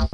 [0.00, 0.04] I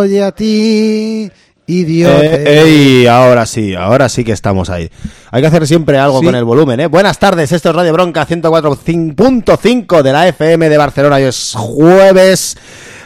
[0.00, 1.30] oye a ti,
[1.66, 2.24] idiota.
[2.24, 4.90] Eh, ey, ahora sí, ahora sí que estamos ahí.
[5.30, 6.26] Hay que hacer siempre algo Sí.
[6.26, 6.86] con el volumen, ¿eh?
[6.86, 11.16] Buenas tardes, esto es Radio Bronca 104.5 de la FM de Barcelona.
[11.16, 12.56] Hoy es jueves.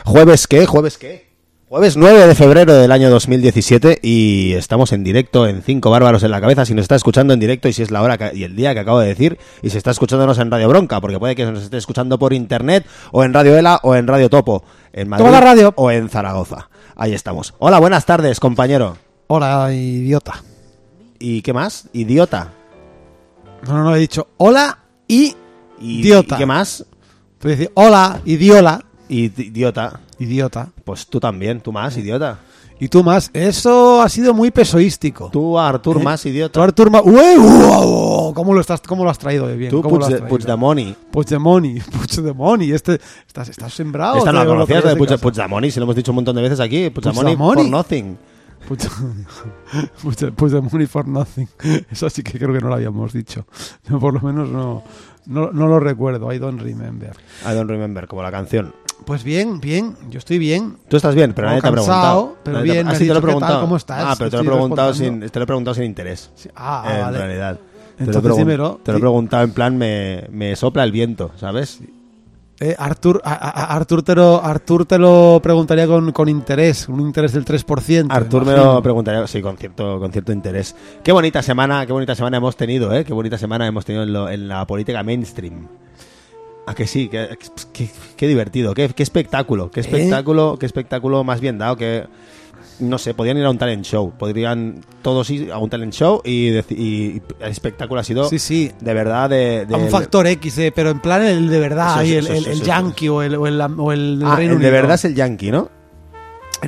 [0.05, 0.67] ¿Jueves qué?
[0.67, 1.24] ¿Jueves qué?
[1.75, 6.31] Jueves 9 de febrero del año 2017 y estamos en directo en Cinco Bárbaros en
[6.31, 6.65] la Cabeza.
[6.65, 8.75] Si nos está escuchando en directo y si es la hora que- y el día
[8.75, 11.65] que acabo de decir y si está escuchándonos en Radio Bronca, porque puede que nos
[11.65, 15.41] esté escuchando por internet o en Radio Ela o en Radio Topo, en Madrid Toda
[15.41, 15.73] la radio.
[15.77, 16.71] o en Zaragoza.
[16.95, 17.55] Ahí estamos.
[17.59, 18.97] Hola, buenas tardes, compañero.
[19.27, 20.45] Hola, idiota.
[21.19, 21.89] ¿Y qué más?
[21.93, 22.53] Idiota.
[23.67, 25.35] No, no, no, he dicho hola y
[25.81, 26.37] ¿Y, idiota.
[26.37, 26.85] ¿y qué más?
[27.41, 30.01] Puedes decir hola, idiola, idiota.
[30.19, 30.69] idiota.
[30.85, 32.39] Pues tú también, tú más, idiota.
[32.81, 33.31] Y tú más.
[33.33, 35.31] Eso ha sido muy pesoístico.
[35.33, 36.05] Tú, Artur, ¿Eh?
[36.05, 36.63] más Tú, idiota.
[36.63, 37.39] Artur, ma- ¡Ué!
[37.39, 38.35] ¡Uau!
[38.35, 39.71] ¿Cómo lo, estás, ¿Cómo lo has traído bien?
[39.71, 40.29] Tú, ¿Cómo lo has Puig- traído?
[40.29, 40.97] Puigdemoni.
[41.13, 41.81] Puigdemoni.
[41.81, 42.73] Puigdemoni.
[42.73, 44.19] Este, estás, estás sembrado.
[44.19, 45.19] Esta no la conocías, de Puig-.
[45.21, 46.91] Puigdemoni, si lo hemos dicho un montón de veces aquí.
[46.91, 47.63] Puigdemoni Puigdemoni.
[47.63, 48.17] for nothing.
[48.69, 48.91] Puig-
[50.03, 51.47] Puig- Puigdemoni for nothing.
[51.91, 53.47] Eso sí que creo que no lo habíamos dicho.
[54.01, 54.83] Por lo menos no,
[55.27, 56.33] no, no lo recuerdo.
[56.33, 57.17] I don't remember.
[57.49, 58.75] I don't remember, como la canción.
[59.05, 59.97] Pues bien, bien.
[60.11, 60.77] Yo estoy bien.
[60.89, 62.37] Tú estás bien, pero nadie te ha preguntado.
[62.43, 63.61] pero Nadie te- bien, Ah, has sí, te lo he preguntado.
[63.61, 64.05] ¿Cómo estás?
[64.07, 66.31] Ah, pero te lo he preguntado sin, te lo he preguntado sin interés.
[66.35, 67.19] Sí, Ah, en vale.
[67.19, 67.59] realidad.
[67.97, 68.81] Te Entonces lo, dímelo.
[68.83, 71.81] te lo he preguntado en plan, me, me sopla el viento, ¿sabes?
[72.61, 77.01] Eh, Artur, a- a- Artur, te lo, Artur te lo preguntaría con, con interés, un
[77.01, 78.07] interés del 3%.
[78.11, 80.75] Artur me lo preguntaría, sí, con cierto, con cierto interés.
[81.03, 83.05] Qué bonita semana, qué bonita semana hemos tenido, ¿eh?
[83.05, 85.67] Qué bonita semana hemos tenido en, lo- en la política mainstream.
[86.67, 87.37] A que sí, qué,
[87.73, 92.05] qué- qué divertido, qué, qué espectáculo, qué espectáculo, qué espectáculo más bien dado, que
[92.81, 96.21] no sé, podrían ir a un talent show, podrían todos ir a un talent show
[96.25, 98.73] y, y el espectáculo ha sido Sí, sí.
[98.81, 102.03] de verdad de, de- A un factor X, eh, pero en plan el de verdad,
[102.03, 104.37] Eso, el, eso, el, el eso, yankee o el, o el, o el del Ah,
[104.37, 104.73] Reino el de Unido.
[104.73, 105.71] verdad es el yankee, ¿no?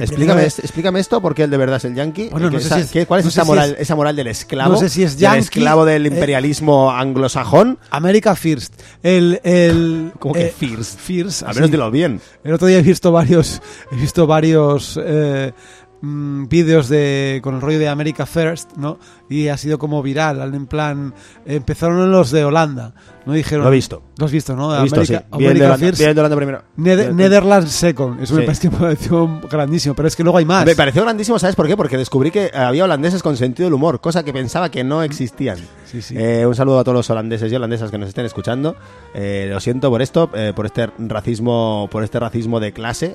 [0.02, 2.28] Explícame, primero- est- explícame esto, porque el de verdad es el yankee.
[2.30, 3.80] Bueno, no ¿Qué- sé esa- si es- qué- ¿Cuál es no esa si moral, es-
[3.80, 4.72] esa moral del esclavo?
[4.72, 7.78] no sé si es Del yankee, esclavo del eh, imperialismo anglosajón.
[7.90, 8.74] America First.
[9.02, 10.98] El, el, ¿Cómo que eh, First?
[10.98, 11.42] First.
[11.42, 12.20] Al menos dilo bien.
[12.44, 13.60] El otro día he visto varios,
[13.92, 15.52] he visto varios eh,
[16.00, 18.98] mm, vídeos de con el rollo de America First, ¿no?
[19.28, 21.14] Y ha sido como viral, en plan,
[21.44, 22.92] empezaron los de Holanda,
[23.24, 23.64] no dijeron.
[23.64, 24.02] Lo he visto.
[24.18, 24.74] Lo has visto, ¿no?
[24.76, 25.38] He visto, America, sí.
[25.38, 25.98] Bien de America Holanda- First.
[25.98, 26.62] bien de Holanda primero.
[26.76, 27.16] Bien.
[27.16, 28.46] Netherlands Second, eso me Sí.
[28.46, 30.64] pareció, me pareció grandísimo, pero es que luego hay más.
[30.64, 31.76] Me pareció grandísimo, ¿sabes por qué?
[31.76, 35.58] Porque descubrí que había holandeses con sentido del humor, cosa que pensaba que no existían.
[35.86, 36.14] Sí, sí.
[36.16, 38.76] Eh, un saludo a todos los holandeses y holandesas que nos estén escuchando.
[39.14, 43.14] Eh, lo siento por esto, eh, por este racismo, por este racismo de clase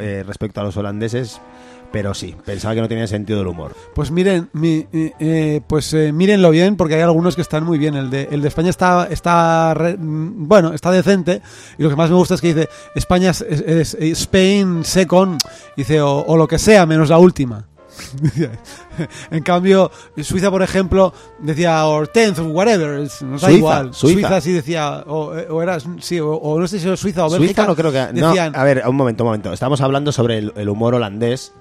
[0.00, 1.40] eh, respecto a los holandeses.
[1.92, 3.74] Pero sí, pensaba que no tenían sentido del humor.
[3.94, 7.78] Pues miren, mi- eh, eh, pues eh, mírenlo bien porque hay algunos que están muy
[7.78, 7.94] bien.
[7.94, 11.40] El de, el de España está, está re- mm, bueno, está decente.
[11.78, 15.38] Y lo que más me gusta es que dice España es, Spain second,
[15.76, 17.68] dice o lo que sea menos la última.
[19.30, 19.90] en cambio,
[20.22, 23.94] Suiza, por ejemplo, decía or tenth or whatever, da Suiza, igual.
[23.94, 24.40] Suiza.
[24.40, 27.30] sí decía, o, eh, o era, sí, o, o no sé si era Suiza o
[27.30, 27.66] Suiza Bélgica.
[27.66, 28.12] no creo que...
[28.12, 29.52] no, decían, a ver, un momento, un momento.
[29.52, 31.52] Estamos hablando sobre el, el humor holandés,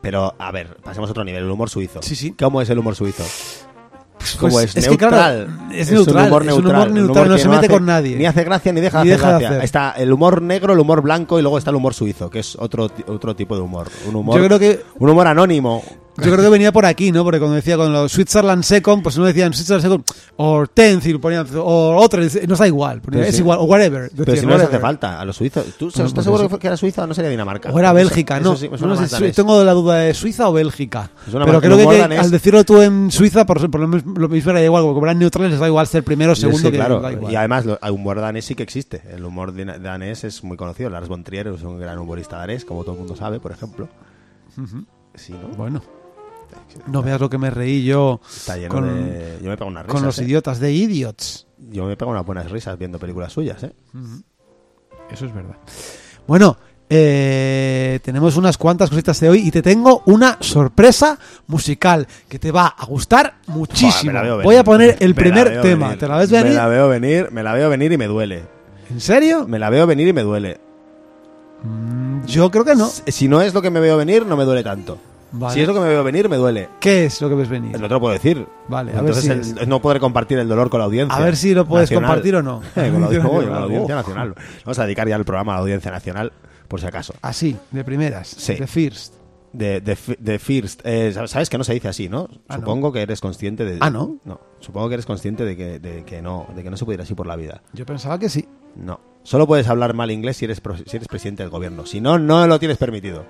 [0.00, 2.02] pero a ver, pasemos a otro nivel, el humor suizo.
[2.02, 2.32] Sí, sí.
[2.32, 3.24] ¿Cómo es el humor suizo?
[4.18, 4.76] Pues ¿Cómo es?
[4.76, 5.16] es que, claro,
[5.46, 5.72] neutral.
[5.72, 6.76] es neutral, un humor es un neutral.
[6.88, 8.16] humor neutral, no se mete hace- con nadie.
[8.16, 9.48] Ni hace gracia ni deja de Ni hacer deja de gracia.
[9.58, 9.64] hacer.
[9.64, 12.56] Está el humor negro, el humor blanco y luego está el humor suizo, que es
[12.58, 13.88] otro, otro tipo de humor.
[14.08, 15.82] Un humor, Yo creo que un humor anónimo.
[16.16, 17.24] Yo creo que venía por aquí, ¿no?
[17.24, 20.04] Porque cuando decía con los Switzerland Second, pues no decían Switzerland Second
[20.36, 23.42] o tenth y lo ponían o otra, nos da igual, es sí.
[23.42, 24.10] igual o whatever.
[24.16, 25.64] Pero si no les hace falta a los suizos.
[25.78, 27.70] ¿Tú estás pues seguro que era Suiza o no sería Dinamarca?
[27.70, 28.56] O era Bélgica, eso no.
[28.56, 31.10] sí no, sé, si- tengo la duda de Suiza o Bélgica.
[31.30, 34.62] Pero creo que, que al decirlo tú en Suiza, por, por lo, lo mismo era
[34.62, 37.00] igual, porque como eran neutrales les da igual ser primero o segundo sí, que claro.
[37.00, 37.32] da igual.
[37.32, 39.02] Y además, el humor danés sí que existe.
[39.10, 40.90] El humor danés es muy conocido.
[40.90, 43.88] Lars von Trier es un gran humorista danés, como todo el mundo sabe, por ejemplo.
[45.14, 45.48] Sí, ¿no?
[45.56, 45.82] Bueno,
[46.86, 49.38] no veas lo que me reí yo Está lleno con, de...
[49.42, 50.24] Yo me pego unas risas, con los ¿eh?
[50.24, 51.46] idiotas de idiots.
[51.70, 53.72] Yo me pego unas buenas risas viendo películas suyas, ¿eh?
[55.10, 55.56] Eso es verdad.
[56.26, 56.56] Bueno,
[56.88, 62.52] eh, tenemos unas cuantas cositas de hoy y te tengo una sorpresa musical que te
[62.52, 64.12] va a gustar muchísimo.
[64.12, 65.86] Me Voy a poner el Me primer tema.
[65.86, 65.98] venir.
[65.98, 66.56] ¿Te la ves Me venir?
[66.56, 68.44] la veo venir, me la veo venir y me duele.
[68.90, 69.46] ¿En serio?
[69.48, 70.60] Me la veo venir y me duele.
[72.26, 72.88] Yo creo que no.
[72.88, 74.98] Si no es lo que me veo venir, no me duele tanto.
[75.32, 75.54] Vale.
[75.54, 76.68] Si es lo que me veo venir, me duele.
[76.80, 77.72] ¿Qué es lo que ves venir?
[77.78, 78.46] No te lo puedo decir.
[78.68, 81.16] Vale, a ver Entonces si el- no podré compartir el dolor con la audiencia.
[81.16, 82.08] A ver si lo puedes nacional.
[82.10, 82.62] compartir o no.
[82.76, 83.62] Eh, con, la, Audiencia Uy, con la nacional.
[83.64, 83.98] audiencia Oh.
[83.98, 84.34] nacional.
[84.64, 86.32] Vamos a dedicar ya el programa a la audiencia nacional,
[86.68, 87.14] por si acaso.
[87.22, 88.28] Así, de primeras.
[88.28, 88.54] Sí.
[88.54, 89.14] De first.
[89.52, 90.82] De, de, fi- de First.
[90.84, 92.28] Eh, sabes que no se dice así, ¿no?
[92.46, 92.60] Ah, no.
[92.60, 93.78] Supongo que eres consciente de.
[93.80, 94.18] Ah, ¿no?
[94.24, 94.38] No.
[94.60, 97.00] Supongo que eres consciente de que, de que no, de que no se puede ir
[97.02, 97.62] así por la vida.
[97.72, 98.46] Yo pensaba que sí.
[98.74, 99.00] No.
[99.22, 101.86] Solo puedes hablar mal inglés si eres, si eres presidente del gobierno.
[101.86, 103.24] Si no, no lo tienes permitido.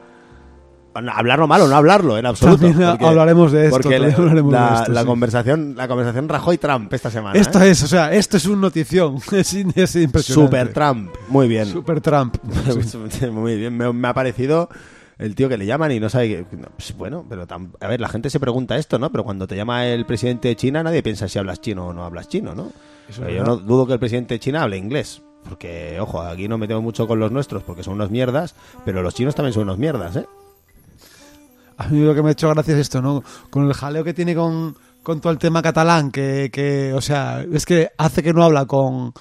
[1.01, 2.67] No, Hablarlo mal o no hablarlo, en absoluto.
[2.67, 5.07] También hablaremos de esto, Porque la, hablaremos de la- esto, la sí.
[5.07, 7.39] conversación, la conversación Rajoy-Trump esta semana.
[7.39, 7.71] Esto ¿eh?
[7.71, 9.17] es, o sea, esto es un notición.
[9.33, 10.23] Es, impresionante.
[10.23, 11.11] Super Trump.
[11.29, 11.67] Muy bien.
[11.67, 12.37] Super Trump.
[13.33, 13.77] Muy bien.
[13.77, 14.69] Me, me ha parecido
[15.19, 16.45] el tío que le llaman y no sabe que...
[16.45, 19.11] pues bueno, pero tam- a ver, la gente se pregunta esto, ¿no?
[19.11, 22.05] Pero cuando te llama el presidente de China, nadie piensa si hablas chino o no
[22.05, 22.71] hablas chino, ¿no?
[23.19, 25.23] Pero yo no dudo que el presidente de China hable inglés.
[25.49, 29.15] Porque, ojo, aquí no metemos mucho con los nuestros porque son unos mierdas, pero los
[29.15, 30.27] chinos también son unos mierdas, ¿eh?
[31.79, 33.23] A mí lo que me ha hecho gracia es esto, ¿no?
[33.51, 37.45] Con el jaleo que tiene con, con todo el tema catalán, que, que, o sea,
[37.53, 39.13] es que hace que no habla con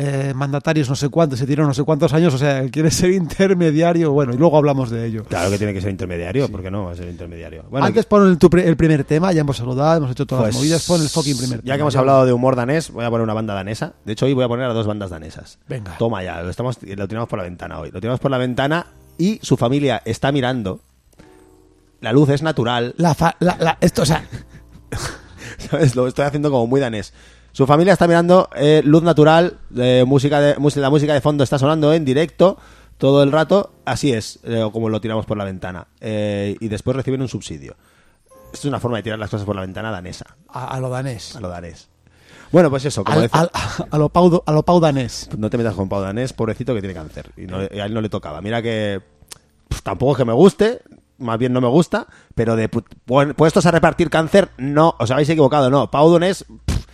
[0.00, 2.88] eh, mandatarios no sé cuántos, se tiró no sé cuántos años, o sea, él quiere
[2.92, 3.10] ser
[3.48, 5.24] intermediario, bueno, y luego hablamos de ello.
[5.24, 7.64] Claro que tiene que ser intermediario, ¿por qué no va a ser intermediario?
[7.68, 10.54] Bueno, Antes pon el, tu el primer tema, ya hemos saludado, hemos hecho todas Pues,
[10.54, 11.74] las movidas, pon el fucking primer Ya tema.
[11.74, 13.94] que hemos hablado de humor danés, voy a poner una banda danesa.
[14.04, 15.58] De hecho, hoy voy a poner a dos bandas danesas.
[15.68, 15.96] Venga.
[15.98, 17.90] Toma ya, lo, estamos, lo tiramos por la ventana hoy.
[17.90, 18.86] Lo tiramos por la ventana
[19.18, 20.78] y su familia está mirando.
[22.00, 22.94] La luz es natural.
[22.96, 24.24] La fa- la- la- esto, o sea,
[25.70, 25.96] ¿Sabes?
[25.96, 27.12] Lo estoy haciendo como muy danés.
[27.52, 31.58] Su familia está mirando eh, luz natural, eh, música de, la música de fondo está
[31.58, 32.58] sonando en directo
[32.98, 33.72] todo el rato.
[33.84, 35.88] Así es, eh, como lo tiramos por la ventana.
[36.00, 37.74] Eh, y después reciben un subsidio.
[38.52, 40.88] Esto es una forma de tirar las cosas por la ventana danesa, a, a lo
[40.88, 41.34] danés.
[41.36, 41.88] a lo danés.
[42.50, 43.50] Bueno, pues eso, como Al- decía- al-
[43.90, 45.28] a, lo pau, a lo pau danés.
[45.36, 47.30] No te metas con Pau Danés, pobrecito que tiene cáncer.
[47.36, 48.40] Y, no- y a él no le tocaba.
[48.40, 49.02] Mira que
[49.68, 50.80] pues, tampoco es que me guste,
[51.18, 55.10] más bien no me gusta, pero de pu- pu- puestos a repartir cáncer, no, os
[55.10, 55.90] habéis equivocado, no.
[55.90, 56.84] Pau Danés, pf,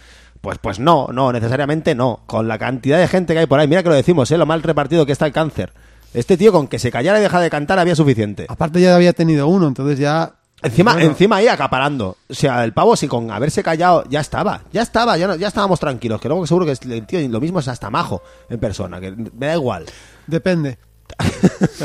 [0.41, 2.21] pues, pues no, no, necesariamente no.
[2.27, 4.39] Con la cantidad de gente que hay por ahí, mira que lo decimos, ¿eh?
[4.39, 5.73] lo mal repartido que está el cáncer.
[6.13, 8.47] Este tío con que se callara y dejara de cantar había suficiente.
[8.49, 10.35] Aparte ya había tenido uno, entonces ya...
[10.63, 12.17] Encima, Bueno, encima ahí acaparando.
[12.31, 15.49] O sea, el pavo si con haberse callado ya estaba, ya estaba, ya, no- ya
[15.49, 16.19] estábamos tranquilos.
[16.23, 19.47] Que luego seguro que el tío lo mismo es hasta majo en persona, que me
[19.49, 19.85] da igual.
[20.27, 20.79] Depende.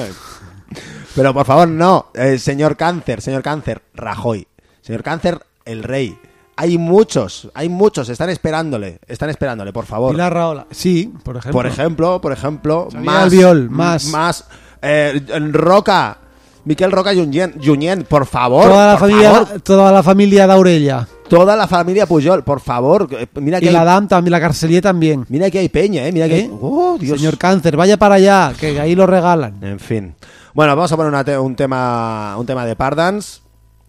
[1.16, 2.08] Pero por favor, no.
[2.14, 4.48] Eh, señor Cáncer, señor Cáncer, Rajoy.
[4.82, 6.18] Señor Cáncer, el rey.
[6.56, 10.12] Hay muchos, hay muchos, están esperándole, están esperándole, por favor.
[10.12, 10.66] Pilar Raola.
[10.72, 11.54] Sí, por ejemplo.
[11.58, 13.24] Por ejemplo, por ejemplo, Xavier más.
[13.24, 14.06] Albiol, más.
[14.08, 14.46] Más.
[14.82, 15.22] eh,
[15.52, 16.18] Roca.
[16.66, 18.66] Miquel Roca Junyent, por favor.
[18.66, 19.62] toda la familia, favor.
[19.62, 21.08] toda la familia Daurella.
[21.30, 23.08] Toda la familia Pujol, por favor.
[23.12, 25.26] eh, Mira que, Y la Dam también, la Carcelier también.
[25.30, 26.12] mira que hay peña, eh.
[26.12, 26.42] Mira que ¿Eh?
[26.44, 26.58] hay.
[26.62, 27.18] Oh, Dios.
[27.20, 29.64] Señor Cáncer, vaya para allá, que ahí lo regalan.
[29.64, 30.16] En fin.
[30.54, 33.42] Bueno, vamos a poner una te- un tema un tema de Pardans,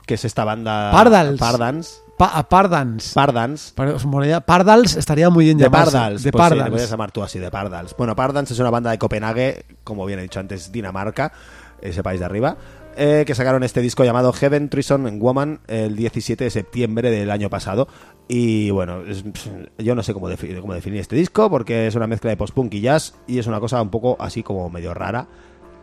[0.06, 1.40] que es esta banda Pardals.
[1.40, 2.02] Pardans.
[2.18, 3.12] Pa- Pardans.
[3.14, 3.72] Pardans.
[4.44, 5.92] Pardals estaría muy bien De llamarse.
[5.92, 6.22] Pardals.
[6.22, 6.82] De pues sí, Pardals.
[6.82, 7.94] a llamar tú así, de Pardals.
[7.96, 11.32] Bueno, Pardals es una banda de Copenhague, como bien he dicho antes, Dinamarca,
[11.80, 12.56] ese país de arriba,
[13.00, 17.30] eh, que sacaron este disco llamado Heaven Treason and Woman el 17 de septiembre del
[17.30, 17.88] año pasado.
[18.28, 19.24] Y bueno, es-
[19.78, 22.74] yo no sé cómo, defi- cómo definir este disco, porque es una mezcla de post-punk
[22.74, 25.26] y jazz, y es una cosa un poco así como medio rara.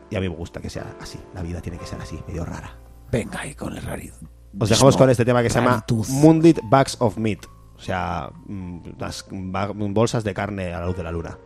[0.10, 1.18] Y a mí me gusta que sea así.
[1.34, 2.78] La vida tiene que ser así, medio rara.
[3.12, 4.14] Venga ahí con el rariz.
[4.60, 5.84] Os dejamos con este tema que se llama.
[6.10, 7.46] Mundit Bags of Meat.
[7.76, 11.38] O sea, mm, las bolsas de carne a la luz de la luna.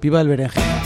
[0.00, 0.82] Viva el berenjena.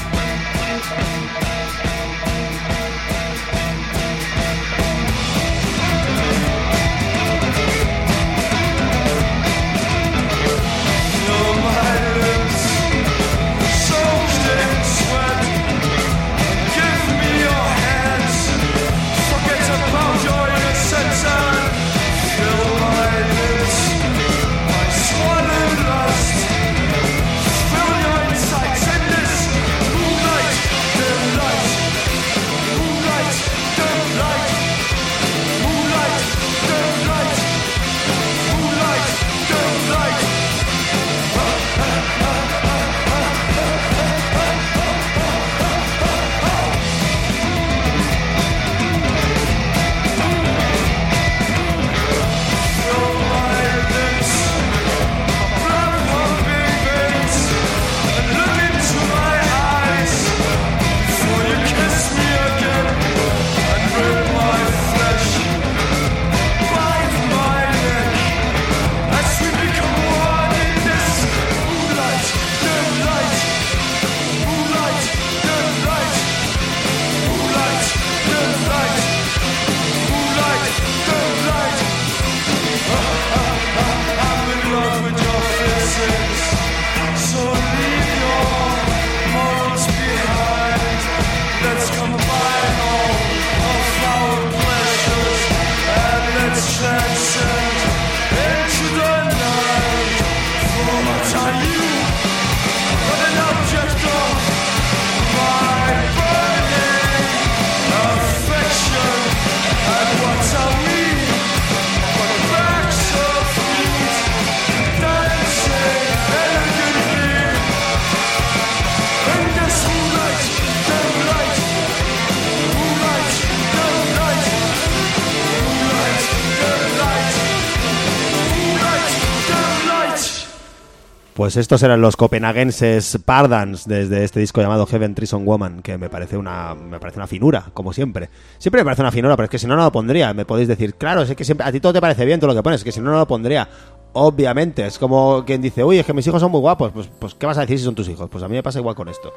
[131.37, 136.09] Pues estos eran los copenhaguenses Pardans desde este disco llamado Heaven Treason Woman, que me
[136.09, 138.31] parece una me parece una finura, como siempre.
[138.57, 140.33] Siempre me parece una finura, pero es que si no no lo pondría.
[140.33, 142.55] Me podéis decir, claro, es que siempre a ti todo te parece bien todo lo
[142.55, 143.69] que pones, es que si no no lo pondría.
[144.15, 146.91] Obviamente, es como quien dice, uy, es que mis hijos son muy guapos.
[146.93, 148.31] Pues, pues, ¿qué vas a decir si son tus hijos?
[148.31, 149.31] Pues a mí me pasa igual con esto.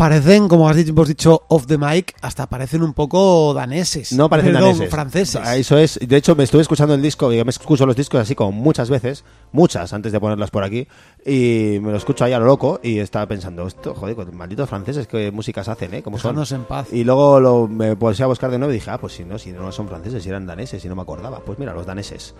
[0.00, 4.14] Parecen, como has dicho, hemos dicho off the mic, hasta parecen un poco daneses.
[4.14, 4.90] No parecen Perdón, daneses.
[4.90, 5.42] franceses.
[5.44, 5.98] Ah, Eso es.
[6.00, 8.50] De hecho, me estuve escuchando el disco, y yo me escucho los discos así como
[8.50, 10.88] muchas veces, muchas antes de ponerlas por aquí,
[11.26, 15.06] y me lo escucho ahí a lo loco y estaba pensando, esto, joder, malditos franceses,
[15.06, 16.02] qué músicas hacen, ¿eh?
[16.02, 16.42] ¿Cómo son?
[16.50, 16.90] En paz.
[16.94, 19.38] Y luego lo, me puse a buscar de nuevo y dije, ah, pues si no,
[19.38, 21.40] si no son franceses, si eran daneses, y no me acordaba.
[21.40, 22.34] Pues mira, los daneses.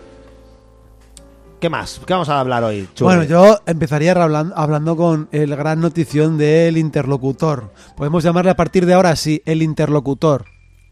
[1.61, 2.01] ¿Qué más?
[2.05, 3.05] ¿Qué vamos a hablar hoy, Churri?
[3.17, 7.71] Bueno, yo empezaría hablando, hablando con el gran notición del interlocutor.
[7.95, 10.45] Podemos llamarle a partir de ahora así, el interlocutor.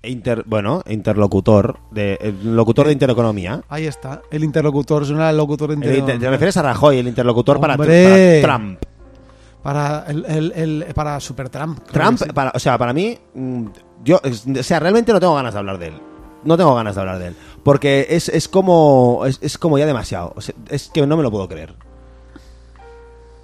[0.04, 3.64] Inter- bueno, interlocutor, de, el locutor de intereconomía.
[3.68, 6.28] Ahí está, el interlocutor, suena el locutor de El inter- intereconomía.
[6.28, 8.40] te refieres a Rajoy, el interlocutor para, Hombre.
[8.44, 8.80] para Trump.
[9.64, 10.52] Para, el, el-
[10.86, 11.80] el- para Super Trump.
[11.92, 12.30] Trump, sí.
[12.32, 13.66] para, o sea, para mí, mm,
[14.06, 15.94] yo, o sea, realmente no tengo ganas de hablar de él.
[16.44, 17.36] No tengo ganas de hablar de él.
[17.64, 20.34] Porque es, es como, es, es como ya demasiado.
[20.36, 21.74] O sea, es que no me lo puedo creer.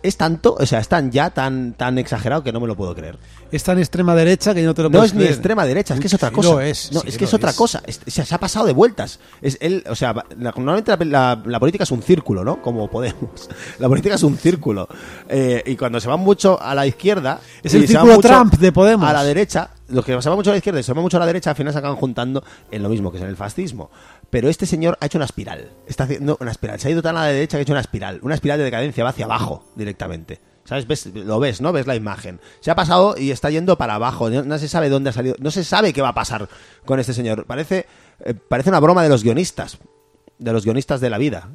[0.04, 2.94] Es tanto, o sea, es tan ya, tan, tan exagerado que no me lo puedo
[2.94, 3.18] creer.
[3.52, 6.00] Es tan extrema derecha que no te lo No puedes es ni extrema derecha, es
[6.00, 6.50] que es otra Sí cosa.
[6.52, 7.56] lo es, no, sí es que es otra es.
[7.56, 7.82] cosa.
[7.88, 9.20] Es- o sea, se ha pasado de vueltas.
[9.42, 12.62] Es él, o sea, la- normalmente la, la- la política es un círculo, ¿no?
[12.62, 13.50] Como Podemos.
[13.80, 14.88] La política es un círculo.
[15.28, 17.40] Eh, y cuando se van mucho a la izquierda.
[17.64, 19.10] Es el círculo Trump de Podemos.
[19.10, 21.18] A la derecha, los que se van mucho a la izquierda y se van mucho
[21.18, 23.36] a la derecha, al final se acaban juntando en lo mismo, que es en el
[23.36, 23.92] fascismo.
[24.30, 25.72] Pero este señor ha hecho una espiral.
[25.88, 26.80] Está haciendo una espiral.
[26.80, 28.20] Se ha ido tan a la derecha que ha hecho una espiral.
[28.22, 30.39] Una espiral de decadencia, va hacia abajo directamente.
[30.63, 30.88] ¿Sabes?
[30.88, 31.06] ¿Ves?
[31.13, 31.72] Lo ves, ¿no?
[31.72, 32.39] Ves la imagen.
[32.60, 34.30] Se ha pasado y está yendo para abajo.
[34.32, 35.36] No, no se sabe dónde ha salido.
[35.39, 36.50] No se sabe qué va a pasar
[36.86, 37.46] con este señor.
[37.46, 37.86] Parece,
[38.22, 39.77] eh, parece una broma de los guionistas.
[40.39, 41.50] De los guionistas de la vida.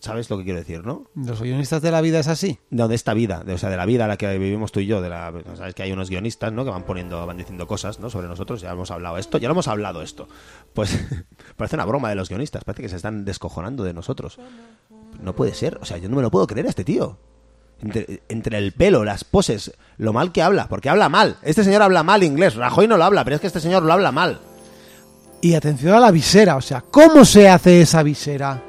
[0.00, 1.10] ¿Sabes lo que quiero decir, no?
[1.16, 2.60] Los guionistas de la vida es así.
[2.70, 4.78] de, de esta vida, de, o sea, de la vida a la que vivimos tú
[4.78, 6.64] y yo, de la, sabes que hay unos guionistas, ¿no?
[6.64, 8.08] Que van poniendo, van diciendo cosas, ¿no?
[8.08, 10.28] Sobre nosotros, ya hemos hablado esto, ya lo hemos hablado esto.
[10.72, 10.96] Pues
[11.56, 14.38] parece una broma de los guionistas, parece que se están descojonando de nosotros.
[15.20, 17.18] No puede ser, o sea, yo no me lo puedo creer a este tío.
[17.80, 21.38] Entre, entre el pelo, las poses, lo mal que habla, porque habla mal.
[21.42, 23.92] Este señor habla mal inglés, Rajoy no lo habla, pero es que este señor lo
[23.92, 24.40] habla mal.
[25.40, 28.62] Y atención a la visera, o sea, ¿cómo se hace esa visera?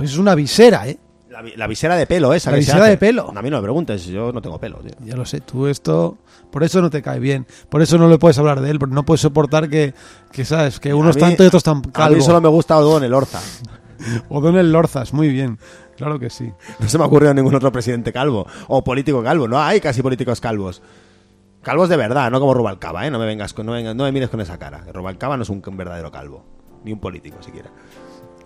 [0.00, 0.98] Pues es una visera, ¿eh?
[1.30, 2.90] La, vi- la visera de pelo esa La que se visera hace.
[2.92, 3.32] de pelo.
[3.34, 4.92] A mí no me preguntes, yo no tengo pelo, tío.
[5.04, 6.18] Ya lo sé, tú esto...
[6.50, 7.46] Por eso no te cae bien.
[7.68, 9.94] Por eso no le puedes hablar de él, porque no puedes soportar que,
[10.32, 10.80] que ¿sabes?
[10.80, 12.20] Que unos tanto y otros tan A mí calvo.
[12.22, 13.40] solo me gusta O'Donnell Orza.
[14.30, 15.58] O Donel Lorzas, muy bien.
[15.96, 16.50] Claro que sí.
[16.78, 19.46] No se me ha ocurrido ningún otro presidente calvo o político calvo.
[19.46, 20.80] No hay casi políticos calvos.
[21.62, 23.10] Calvos de verdad, no como Rubalcaba, ¿eh?
[23.10, 24.86] No me vengas con, no, vengas- no me mires con esa cara.
[24.92, 26.42] Rubalcaba no es un verdadero calvo,
[26.82, 27.70] ni un político siquiera.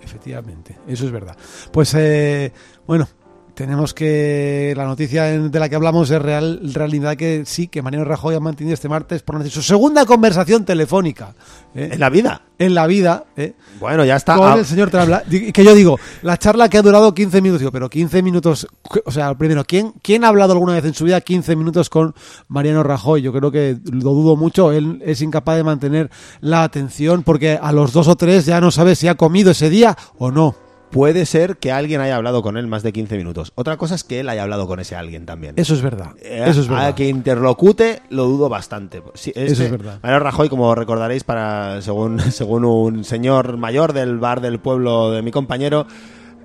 [0.04, 1.36] Efectivamente, eso es verdad.
[1.72, 2.52] Pues eh,
[2.86, 3.08] bueno,
[3.54, 8.04] tenemos que la noticia de la que hablamos es real, realidad que sí, que Mariano
[8.04, 11.34] Rajoy ha mantenido este martes por su segunda conversación telefónica
[11.74, 11.90] ¿eh?
[11.92, 12.42] En la vida.
[12.58, 13.24] en la vida.
[13.36, 13.54] ¿eh?
[13.78, 14.36] Bueno, ya está.
[14.36, 15.22] con Ah, el señor Trabla.
[15.28, 18.66] Que yo digo, la charla que ha durado 15 minutos, digo, pero 15 minutos,
[19.04, 22.14] o sea, primero, ¿quién, ¿quién ha hablado alguna vez en su vida 15 minutos con
[22.48, 23.22] Mariano Rajoy?
[23.22, 27.72] Yo creo que lo dudo mucho, él es incapaz de mantener la atención porque a
[27.72, 30.63] los dos o tres ya no sabe si ha comido ese día o no.
[30.94, 33.50] Puede ser que alguien haya hablado con él más de 15 minutos.
[33.56, 35.54] Otra cosa es que él haya hablado con ese alguien también.
[35.56, 36.94] Eso es verdad, Eh, eso es A verdad.
[36.94, 39.02] que interlocute lo dudo bastante.
[39.14, 39.98] Sí, este- Eso es verdad.
[40.04, 45.22] Mariano Rajoy, como recordaréis, para según, según un señor mayor del bar del pueblo de
[45.22, 45.86] mi compañero,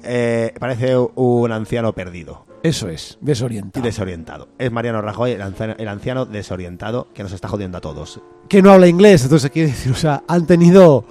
[0.04, 3.86] eh, parece un anciano perdido Eso es, y desorientado.
[3.86, 4.48] desorientado.
[4.58, 8.20] Es Mariano Rajoy, el anciano, el anciano desorientado que nos está jodiendo a todos.
[8.48, 11.06] que no habla inglés, entonces quiere decir, o sea, han tenido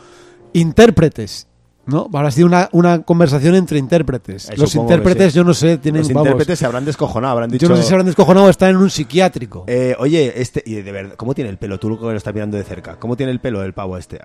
[0.52, 1.47] intérpretes.
[1.88, 2.08] ¿No?
[2.12, 4.48] Habrá sido una, una conversación entre intérpretes.
[4.50, 5.36] Eh, Los intérpretes, sí.
[5.36, 7.64] yo no sé, tienen Los vamos, intérpretes se habrán descojonado, habrán dicho...
[7.66, 9.64] Yo no sé si se habrán descojonado o están en un psiquiátrico.
[9.66, 11.78] Eh, oye, este, y de verdad, ¿cómo tiene el pelo?
[11.78, 12.96] Tú que lo estás mirando de cerca.
[13.00, 14.20] ¿Cómo tiene el pelo el pavo este?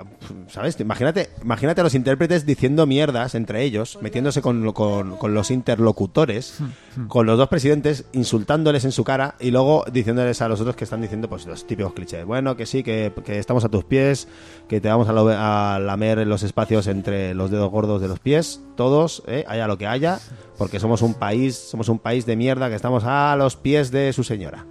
[0.49, 0.79] ¿Sabes?
[0.79, 6.59] Imagínate, imagínate a los intérpretes diciendo mierdas entre ellos, metiéndose con, con, con los interlocutores,
[7.07, 10.83] con los dos presidentes, insultándoles en su cara y luego diciéndoles a los otros que
[10.83, 12.25] están diciendo pues los típicos clichés.
[12.25, 14.27] Bueno, que sí, que, que estamos a tus pies,
[14.67, 18.19] que te vamos a, lo- a lamer los espacios entre los dedos gordos de los
[18.19, 19.45] pies, todos, ¿eh?
[19.47, 20.19] haya lo que haya,
[20.57, 24.11] porque somos un país, somos un país de mierda que estamos a los pies de
[24.11, 24.65] su señora.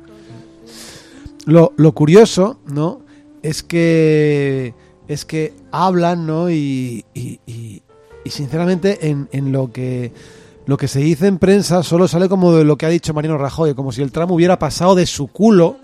[1.47, 3.01] Lo, lo curioso, ¿no?
[3.43, 4.75] Es que
[5.09, 6.49] es que hablan, ¿no?
[6.51, 7.83] Y, y, y-
[8.25, 10.13] y sinceramente en, en lo que
[10.67, 13.37] lo que se dice en prensa solo sale como de lo que ha dicho Mariano
[13.37, 15.77] Rajoy, como si el tramo hubiera pasado de su culo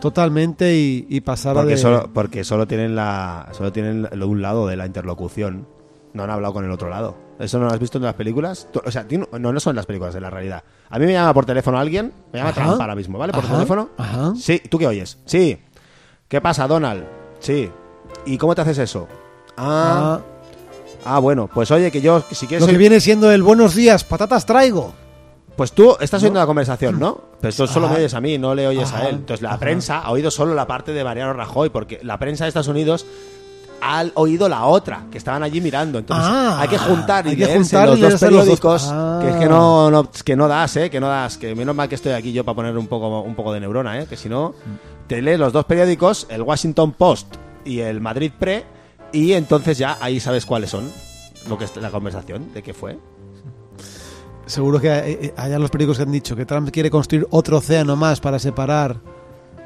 [0.00, 4.66] totalmente y, pasara Porque de solo, porque solo tienen la solo tienen lo- un lado
[4.66, 5.66] de la interlocución.
[6.14, 7.16] No han hablado con el otro lado.
[7.38, 8.68] ¿Eso no lo has visto en las películas?
[8.84, 9.06] O sea,
[9.38, 10.62] no, no son las películas de la realidad.
[10.90, 12.62] A mí me llama por teléfono alguien, me llama Ajá.
[12.64, 13.32] Trump ahora mismo, ¿vale?
[13.32, 13.54] Por Ajá.
[13.54, 13.88] teléfono.
[13.96, 14.32] Ajá.
[14.36, 15.18] Sí, ¿tú qué oyes?
[15.24, 15.58] Sí.
[16.28, 17.04] ¿Qué pasa, Donald?
[17.40, 17.70] Sí.
[18.26, 19.08] ¿Y cómo te haces eso?
[19.56, 20.20] Ah,
[21.04, 22.66] Ah, ah, bueno, pues oye, que yo, si quieres...
[22.66, 24.92] lo que viene siendo el buenos días, patatas traigo.
[25.56, 27.20] Pues tú estás oyendo la conversación, ¿no?
[27.40, 29.16] Pero tú solo me oyes a mí, no le oyes a él.
[29.16, 29.58] Entonces la Ajá.
[29.58, 33.04] prensa ha oído solo la parte de Mariano Rajoy, porque la prensa de Estados Unidos
[33.84, 35.98] ha oído la otra, que estaban allí mirando.
[35.98, 38.32] Entonces Ah, hay que juntar y hay que leerse juntar y los dos leerse los
[38.34, 38.40] dos.
[38.44, 39.18] periódicos, Ah.
[39.22, 40.88] que es que no, no- que no das, ¿eh?
[40.90, 41.36] Que no das.
[41.36, 43.98] Que menos mal que estoy aquí yo para poner un poco, un poco de neurona,
[44.00, 44.06] ¿eh?
[44.06, 44.54] Que si no,
[45.08, 48.64] te lees los dos periódicos, el Washington Post y el Madrid Pre,
[49.12, 50.90] y entonces ya ahí sabes cuáles son.
[51.48, 52.98] Lo que es la conversación, de qué fue.
[54.46, 57.96] Seguro que hay, hay los periódicos que han dicho que Trump quiere construir otro océano
[57.96, 58.96] más para separar.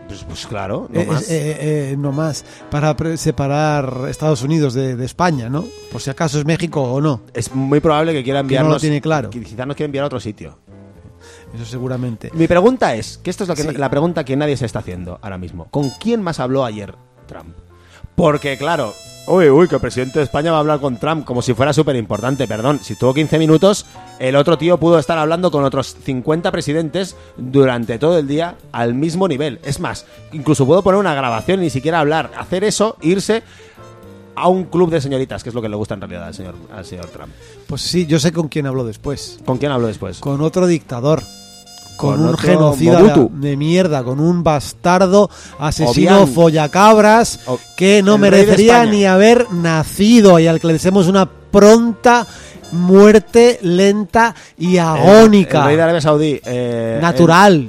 [0.09, 1.31] Pues, pues claro, no eh, más.
[1.31, 2.45] eh, eh, no más.
[2.71, 5.65] Para separar Estados Unidos de, de España, ¿no?
[5.91, 7.23] Por si acaso es México o no.
[7.35, 8.81] es muy probable que quiera no lo enviarnos.
[8.81, 9.31] tiene claro.
[9.31, 10.59] que Quizás nos quiera enviar a otro sitio.
[11.55, 12.31] Eso seguramente.
[12.35, 13.73] Mi pregunta es: que esto es lo que, Sí.
[13.73, 15.67] la pregunta que nadie se está haciendo ahora mismo.
[15.71, 16.95] ¿Con quién más habló ayer
[17.27, 17.55] Trump?
[18.17, 18.95] Porque, claro,
[19.27, 21.75] uy, uy, que el presidente de España va a hablar con Trump como si fuera
[21.75, 22.49] súper importante.
[22.49, 23.85] Perdón, si tuvo 15 minutos,
[24.19, 28.95] el otro tío pudo estar hablando con otros 50 presidentes durante todo el día al
[28.95, 29.61] mismo nivel.
[29.63, 32.31] Es más, incluso pudo poner una grabación y ni siquiera hablar.
[32.39, 33.43] Hacer eso, irse
[34.35, 36.55] a un club de señoritas, que es lo que le gusta en realidad al señor,
[36.73, 37.33] al señor Trump.
[37.67, 39.41] Pues sí, yo sé con quién habló después.
[39.45, 40.21] ¿Con quién habló después?
[40.21, 41.23] Con otro dictador.
[41.97, 48.19] Con, Con un genocida de, de mierda, con un bastardo asesino follacabras O- que no
[48.19, 52.27] merecería ni haber nacido y al que le deseamos una pronta
[52.73, 55.59] muerte lenta y agónica.
[55.59, 56.41] El, el rey de Arabia Saudí.
[56.45, 57.69] eh, natural.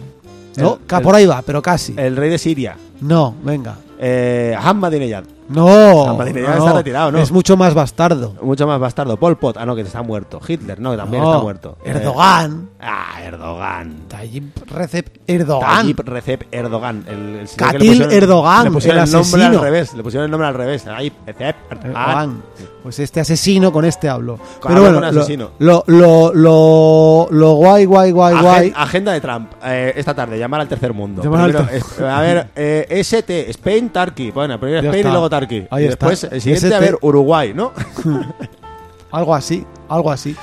[0.57, 0.79] ¿no?
[0.89, 1.93] el- por ahí va, pero casi.
[1.93, 2.75] El, el rey de Siria.
[3.01, 3.75] no, venga.
[3.99, 5.23] Eh, Ahmadinejad.
[5.49, 7.19] No, está retirado, ¿no?
[7.19, 8.35] Es mucho más bastardo.
[8.41, 9.17] Mucho más bastardo.
[9.17, 9.57] Pol Pot.
[9.57, 10.39] Ah, no, que está muerto.
[10.45, 11.77] Hitler, no, que también No, está muerto.
[11.85, 12.69] Eh, Erdogan.
[12.81, 13.95] ah, Erdogan.
[14.07, 15.77] Tayyip Recep Erdogan.
[15.77, 17.05] Tayyip Recep Erdogan.
[17.07, 19.57] El, el señor que pusieron- Erdogan, Le pusieron el el, nombre asesino.
[19.59, 19.93] al revés.
[19.93, 20.83] Le pusieron el nombre al revés.
[20.83, 21.95] Tayyip Recep Erdogan.
[21.95, 22.43] Erdogan.
[22.83, 24.37] Pues este asesino con este hablo.
[24.61, 25.49] Pero hablo bueno, con lo, asesino.
[25.59, 28.73] lo, lo, lo, lo guay, guay, guay, Agen- guay.
[28.75, 29.51] agenda de Trump.
[29.63, 31.21] eh, esta tarde, llamar al tercer mundo.
[31.21, 34.31] Llamar al Primero, ter- eh, a ver, eh, ST, Spain, Turkey.
[34.31, 35.09] Bueno, primero Ya Spain está.
[35.09, 35.67] y luego Turkey.
[35.69, 36.09] Ahí y está.
[36.09, 37.73] después, el siguiente, a ver, Uruguay, ¿no?
[39.11, 40.35] Algo así, algo así.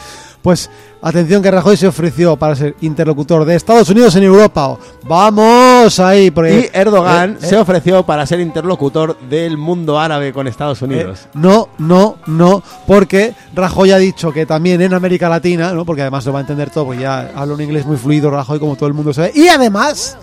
[0.45, 4.77] Pues atención que Rajoy se ofreció para ser interlocutor de Estados Unidos en Europa.
[5.05, 6.31] Vamos ahí.
[6.31, 10.83] Porque, Y Erdogan Eh, eh, se ofreció para ser interlocutor del mundo árabe con Estados
[10.83, 11.29] eh, Unidos.
[11.33, 15.87] no, no, no, porque Rajoy ha dicho que también en América Latina, ¿no?
[15.87, 18.59] porque además lo va a entender todo, porque ya habla un inglés muy fluido Rajoy,
[18.59, 20.19] como todo el mundo sabe, y además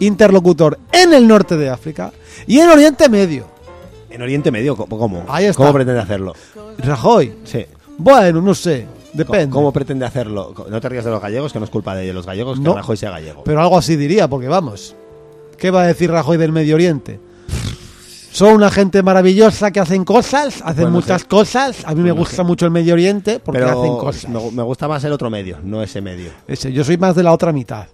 [0.00, 2.12] interlocutor en el norte de África
[2.46, 3.51] y en Oriente Medio.
[4.12, 4.98] En Oriente Medio, ¿cómo?
[4.98, 5.56] ¿Cómo, Ahí está.
[5.62, 6.34] ¿Cómo pretende hacerlo?
[6.78, 7.64] Rajoy, Sí.
[7.98, 9.46] bueno, no sé, depende.
[9.48, 10.54] ¿Cómo, cómo pretende hacerlo?
[10.68, 12.74] No te rías de los gallegos, que no es culpa de los gallegos que No.
[12.74, 13.42] Rajoy sea gallego.
[13.44, 14.94] Pero algo así diría, porque vamos.
[15.58, 17.20] ¿Qué va a decir Rajoy del Medio Oriente?
[18.32, 21.28] Son una gente maravillosa que hacen cosas, hacen Bueno, muchas sí.
[21.28, 21.82] cosas.
[21.84, 24.28] A mí me gusta mucho el Medio Oriente porque Pero hacen cosas.
[24.30, 26.30] me, me gusta más el otro medio, no ese medio.
[26.48, 27.86] Ese, yo soy más de la otra mitad.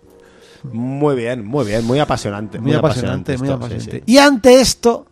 [0.72, 2.58] Muy bien, muy bien, muy apasionante.
[2.60, 3.96] Muy, apasionante, muy esto, sí, apasionante.
[4.06, 4.12] sí.
[4.12, 5.06] Y ante esto,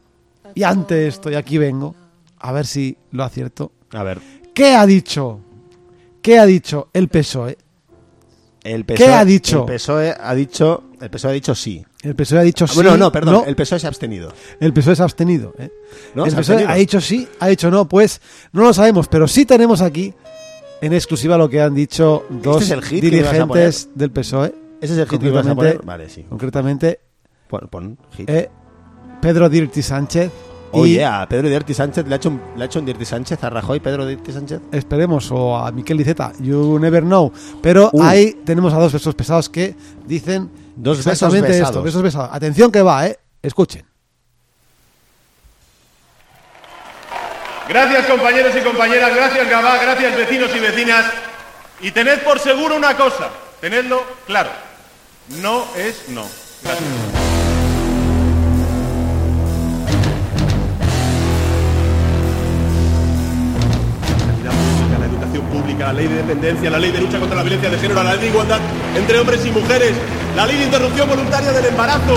[0.57, 1.95] y ante esto, y aquí vengo,
[2.40, 3.71] a ver si lo acierto.
[3.92, 4.19] A ver,
[4.53, 5.38] ¿Qué ha dicho?
[6.21, 7.57] ¿Qué ha dicho el PSOE?
[8.64, 9.61] el PSOE, ¿Qué ha dicho?
[9.69, 11.85] El PSOE ha dicho, el PSOE ha dicho sí.
[12.03, 12.75] El PSOE ha dicho Ah, sí.
[12.75, 13.45] bueno, no, perdón, no.
[13.45, 14.33] el PSOE se ha abstenido.
[14.59, 15.55] El PSOE se ha abstenido.
[15.59, 15.71] ¿eh?
[16.16, 16.25] ¿No?
[16.25, 16.71] El ¿Se ha PSOE abstenido?
[16.71, 17.88] ha dicho sí, ha dicho no.
[17.88, 18.21] Pues
[18.53, 20.12] no lo sabemos, pero sí tenemos aquí
[20.81, 23.88] en exclusiva lo que han dicho dos es el hit que me vas a dirigentes
[23.95, 24.55] del PSOE.
[24.81, 25.83] ¿Ese es el hit que a Concretamente- poner?
[25.85, 26.25] Vale, sí.
[26.29, 27.01] Concretamente,
[27.49, 28.29] Pon, pon hit.
[28.29, 28.51] eh,
[29.21, 30.31] Pedro Dirty Sánchez.
[30.72, 33.05] Oh, y yeah, Pedro Dirty Sánchez, ¿le ha, hecho un, ¿le ha hecho un Dirty
[33.05, 34.61] Sánchez a Rajoy, Pedro Dirty Sánchez?
[34.72, 37.33] esperemos, o a Miquel Iceta, you never know.
[37.62, 38.02] Pero Uh.
[38.02, 39.74] ahí tenemos a dos besos pesados que
[40.07, 41.68] dicen Dos besos exactamente besados.
[41.70, 42.31] esto, besos besados.
[42.33, 43.18] Atención que va, ¿eh?
[43.42, 43.85] Escuchen.
[47.68, 51.05] Gracias compañeros y compañeras, gracias Gabá, gracias vecinos y vecinas.
[51.81, 53.29] Y tened por seguro una cosa,
[53.61, 54.50] tenedlo claro,
[55.42, 56.24] no es no.
[56.62, 57.26] Gracias.
[65.79, 68.21] La ley de dependencia, la ley de lucha contra la violencia de género, la ley
[68.21, 68.61] de igualdad
[68.97, 69.93] entre hombres y mujeres,
[70.35, 72.17] la ley de interrupción voluntaria del embarazo,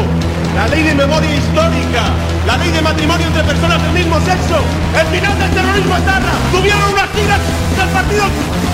[0.56, 2.15] la ley de memoria histórica,
[2.48, 4.63] la ley de matrimonio entre personas del mismo sexo,
[4.95, 7.41] el final del terrorismo etarra, tuvieron unas giras
[7.76, 8.26] del Partido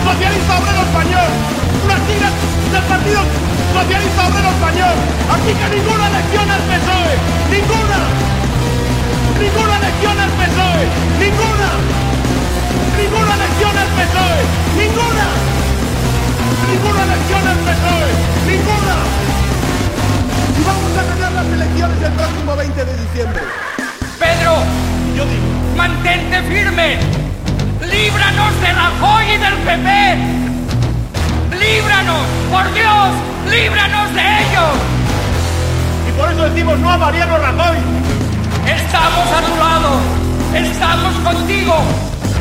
[0.06, 1.30] Socialista Obrero Español,
[1.86, 2.34] unas giras
[2.72, 3.22] del Partido
[3.74, 4.96] Socialista Obrero Español,
[5.34, 7.14] así que ninguna elección al PSOE,
[7.50, 8.00] ninguna,
[9.42, 10.86] ninguna elección al PSOE,
[11.18, 12.05] ninguna.
[12.98, 14.42] Ninguna elección al PSOE.
[14.80, 15.28] Ninguna.
[16.72, 18.12] Ninguna elección al PSOE.
[18.50, 18.96] Ninguna.
[20.58, 23.42] Y vamos a ganar las elecciones el próximo 20 de diciembre.
[24.20, 24.54] Pedro,
[25.16, 25.48] Yo digo.
[25.78, 26.98] mantente firme.
[27.92, 29.88] Líbranos de Rajoy y del PP.
[31.60, 33.08] Líbranos, por Dios,
[33.50, 34.74] líbranos de ellos.
[36.08, 37.78] Y por eso decimos no a Mariano Rajoy.
[38.66, 40.00] Estamos a tu lado,
[40.56, 41.74] estamos contigo.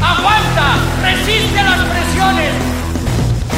[0.03, 0.67] Aguanta,
[1.03, 2.53] resiste las presiones.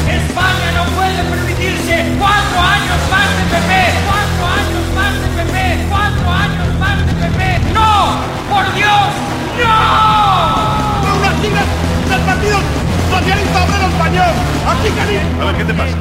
[0.08, 3.72] España no puede permitirse cuatro años más de PP,
[4.06, 7.72] cuatro años más de PP, cuatro años más de PP.
[7.74, 8.16] ¡No!
[8.48, 9.06] ¡Por Dios!
[9.62, 11.18] ¡No!
[11.18, 11.64] Unas siglas
[12.08, 12.58] del Partido
[13.10, 14.32] Socialista Obrero Español.
[14.86, 15.96] Que ni- A ver, ¿qué te pasa?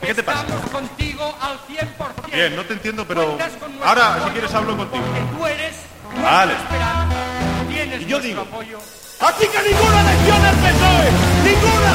[0.00, 0.40] ¿Qué te pasa?
[0.42, 2.32] Estamos contigo al 100%.
[2.32, 3.36] Bien, no te entiendo, pero
[3.84, 5.04] ahora, si quieres, hablo contigo.
[5.04, 5.74] Porque tú eres
[6.22, 6.52] Vale.
[6.54, 7.16] esperanza.
[7.92, 8.78] Tienes Y yo digo- apoyo.
[9.20, 11.08] Así que ninguna elección al PSOE.
[11.44, 11.92] Ninguna.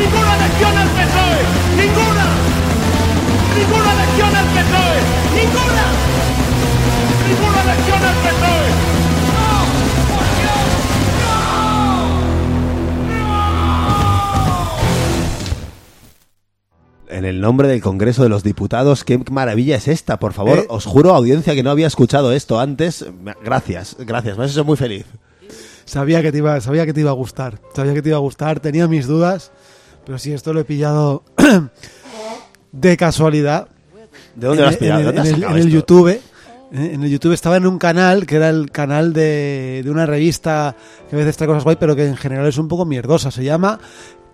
[0.00, 1.40] Ninguna elección al PSOE.
[1.76, 2.24] Ninguna.
[3.54, 4.98] Ninguna elección al PSOE.
[5.36, 5.84] Ninguna.
[7.28, 9.05] Ninguna elección al PSOE.
[17.08, 20.58] En el nombre del Congreso de los Diputados, qué maravilla es esta, por favor.
[20.58, 20.66] ¿Eh?
[20.68, 23.04] Os juro, audiencia, que no había escuchado esto antes.
[23.44, 25.06] Gracias, gracias, me has hecho muy feliz.
[25.84, 27.60] Sabía que te iba, sabía que te iba a gustar.
[27.74, 28.58] Sabía que te iba a gustar.
[28.58, 29.52] Tenía mis dudas,
[30.04, 31.22] pero sí, esto lo he pillado
[32.72, 33.68] de casualidad.
[34.34, 35.00] ¿De dónde lo has pillado?
[35.00, 35.78] en ¿De el, dónde has en el- sacado en el esto?
[35.80, 36.08] YouTube.
[36.08, 36.20] eh,
[36.72, 40.74] En el YouTube estaba en un canal que era el canal de, de una revista
[41.08, 43.30] que a veces trae cosas guay, pero que en general es un poco mierdosa.
[43.30, 43.78] Se llama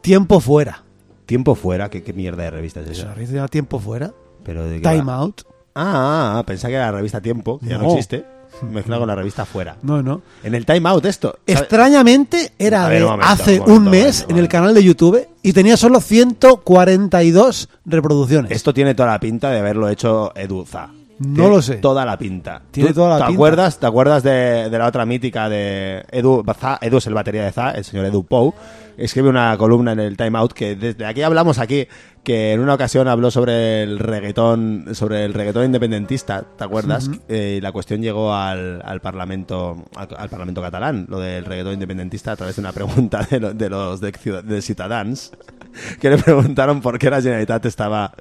[0.00, 0.84] Tiempo Fuera.
[1.32, 3.06] Tiempo fuera, ¿qué, qué mierda de revista es Es esa?
[3.06, 4.12] una revista que se llama Tiempo Fuera.
[4.44, 5.14] Pero de qué Time va?
[5.16, 5.40] Out.
[5.74, 7.90] Ah, ah, pensaba que era la revista Tiempo, que ya no No.
[7.92, 8.26] existe.
[8.70, 9.76] Mezclado con la revista Fuera.
[9.80, 10.20] No, no.
[10.42, 11.38] En el Time Out esto.
[11.46, 14.48] Extrañamente era A ver, de un momento, hace un momento, un mes momento, en el
[14.48, 18.50] canal de YouTube y tenía solo 142 reproducciones.
[18.52, 20.90] Esto tiene toda la pinta de haberlo hecho Eduza.
[21.26, 21.74] No Tiene lo sé.
[21.76, 22.62] Toda la pinta.
[22.70, 23.34] Tiene ¿Tú toda la ¿te pinta.
[23.34, 26.44] Acuerdas, ¿Te acuerdas de, de la otra mítica de Edu?
[26.80, 28.54] Edu es el batería de Za, el señor Edu Pou.
[28.96, 31.88] Escribe una columna en el Time Out que desde aquí hablamos aquí,
[32.24, 37.10] que en una ocasión habló sobre el reggaetón, sobre el reggaetón independentista, ¿te acuerdas?
[37.28, 41.74] Eh, y la cuestión llegó al, al Parlamento al, al Parlamento catalán, lo del reggaetón
[41.74, 44.12] independentista, a través de una pregunta de, lo- de los de,
[44.44, 45.32] de Ciutadans,
[46.00, 48.12] que le preguntaron por qué la Generalitat estaba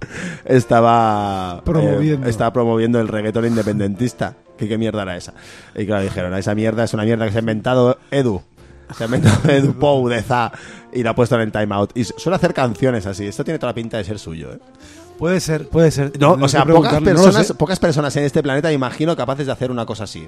[0.46, 2.28] estaba eh, Promoviendo.
[2.28, 4.36] estaba promoviendo el reggaetón independentista.
[4.58, 5.34] ¿Qué, qué mierda era esa?
[5.76, 8.42] Y claro, dijeron, esa mierda es una mierda que se ha inventado Edu.
[8.98, 10.52] Se ha inventado Edu Pou de Za
[10.94, 11.92] y la ha puesto en el Time Out.
[11.96, 13.26] Y suele hacer canciones así.
[13.26, 14.60] Esto tiene toda la pinta de ser suyo, ¿eh?
[15.18, 16.12] Puede ser, puede ser.
[16.20, 19.70] No, o sea, pocas no personas, pocas personas en este planeta, imagino, capaces de hacer
[19.70, 20.28] una cosa así.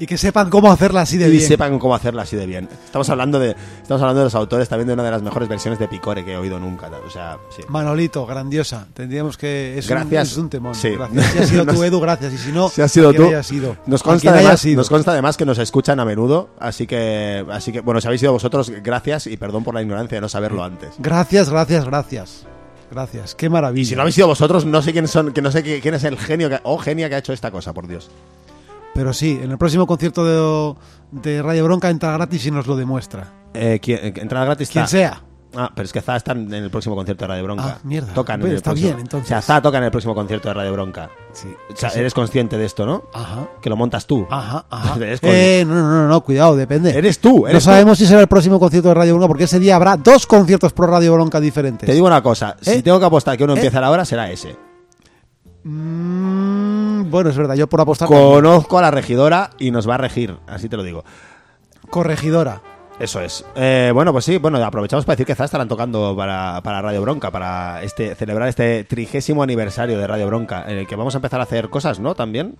[0.00, 1.42] Y que sepan cómo hacerla así de y bien.
[1.46, 2.68] sepan cómo hacerla así de bien.
[2.86, 3.50] Estamos hablando de
[3.82, 6.32] estamos hablando de los autores también de una de las mejores versiones de Picore que
[6.32, 6.90] he oído nunca.
[7.06, 7.62] O sea, sí.
[7.68, 8.86] Manolito, grandiosa.
[8.94, 9.76] Tendríamos que.
[9.78, 10.28] Es Gracias.
[10.28, 10.74] Un, es un temón.
[10.74, 10.88] Sí.
[10.90, 11.26] Gracias.
[11.32, 12.32] Si has sido tú, Edu, gracias.
[12.32, 13.76] Y si no, Si has sido tú, haya sido.
[13.86, 14.78] nos consta, además, sido.
[14.78, 18.20] nos consta además que nos escuchan a menudo, así que, así que, bueno, si habéis
[18.22, 20.90] sido vosotros, gracias y perdón por la ignorancia de no saberlo antes.
[20.98, 22.46] Gracias, gracias, gracias.
[22.90, 23.34] Gracias.
[23.34, 23.82] Qué maravilla.
[23.82, 25.94] Y si no habéis sido vosotros, no sé quién son, que no sé qui- quién
[25.94, 28.10] es el genio que, o genia que ha hecho esta cosa, por Dios.
[28.94, 30.74] Pero sí, en el próximo concierto de,
[31.12, 33.32] de Radio Bronca entra gratis y nos lo demuestra.
[33.54, 34.68] Eh, ¿quién- eh, entrada gratis.
[34.70, 35.22] Quien sea.
[35.56, 37.64] Ah, pero es que Za está en el próximo concierto de Radio Bronca.
[37.66, 38.12] Ah, mierda.
[38.14, 39.26] Tocan en Pues el está próximo- bien, entonces.
[39.26, 41.10] O sea, Za toca en el próximo concierto de Radio Bronca.
[41.32, 41.48] Sí.
[41.72, 43.02] O sea, eres consciente de esto, ¿no?
[43.12, 43.48] Ajá.
[43.60, 44.28] Que lo montas tú.
[44.30, 44.94] Ajá, ajá.
[44.96, 46.96] Eres con- Eh, no, no, no, no, cuidado, depende.
[46.96, 47.64] Eres tú, eres no tú.
[47.64, 50.72] sabemos si será el próximo concierto de Radio Bronca, porque ese día habrá dos conciertos
[50.72, 51.84] pro Radio Bronca diferentes.
[51.84, 52.82] Te digo una cosa, si ¿Eh?
[52.82, 53.56] tengo que apostar que uno ¿Eh?
[53.56, 54.56] empieza a la hora, será ese.
[55.64, 58.08] Mm, bueno, es verdad, yo por apostar.
[58.08, 61.04] Conozco a la regidora y nos va a regir, así te lo digo.
[61.90, 62.62] Corregidora.
[62.98, 63.46] Eso es.
[63.54, 67.30] Eh, bueno, pues sí, bueno, aprovechamos para decir que estarán tocando para, para Radio Bronca,
[67.30, 71.40] para este celebrar este trigésimo aniversario de Radio Bronca, en el que vamos a empezar
[71.40, 72.14] a hacer cosas, ¿no?
[72.14, 72.56] También.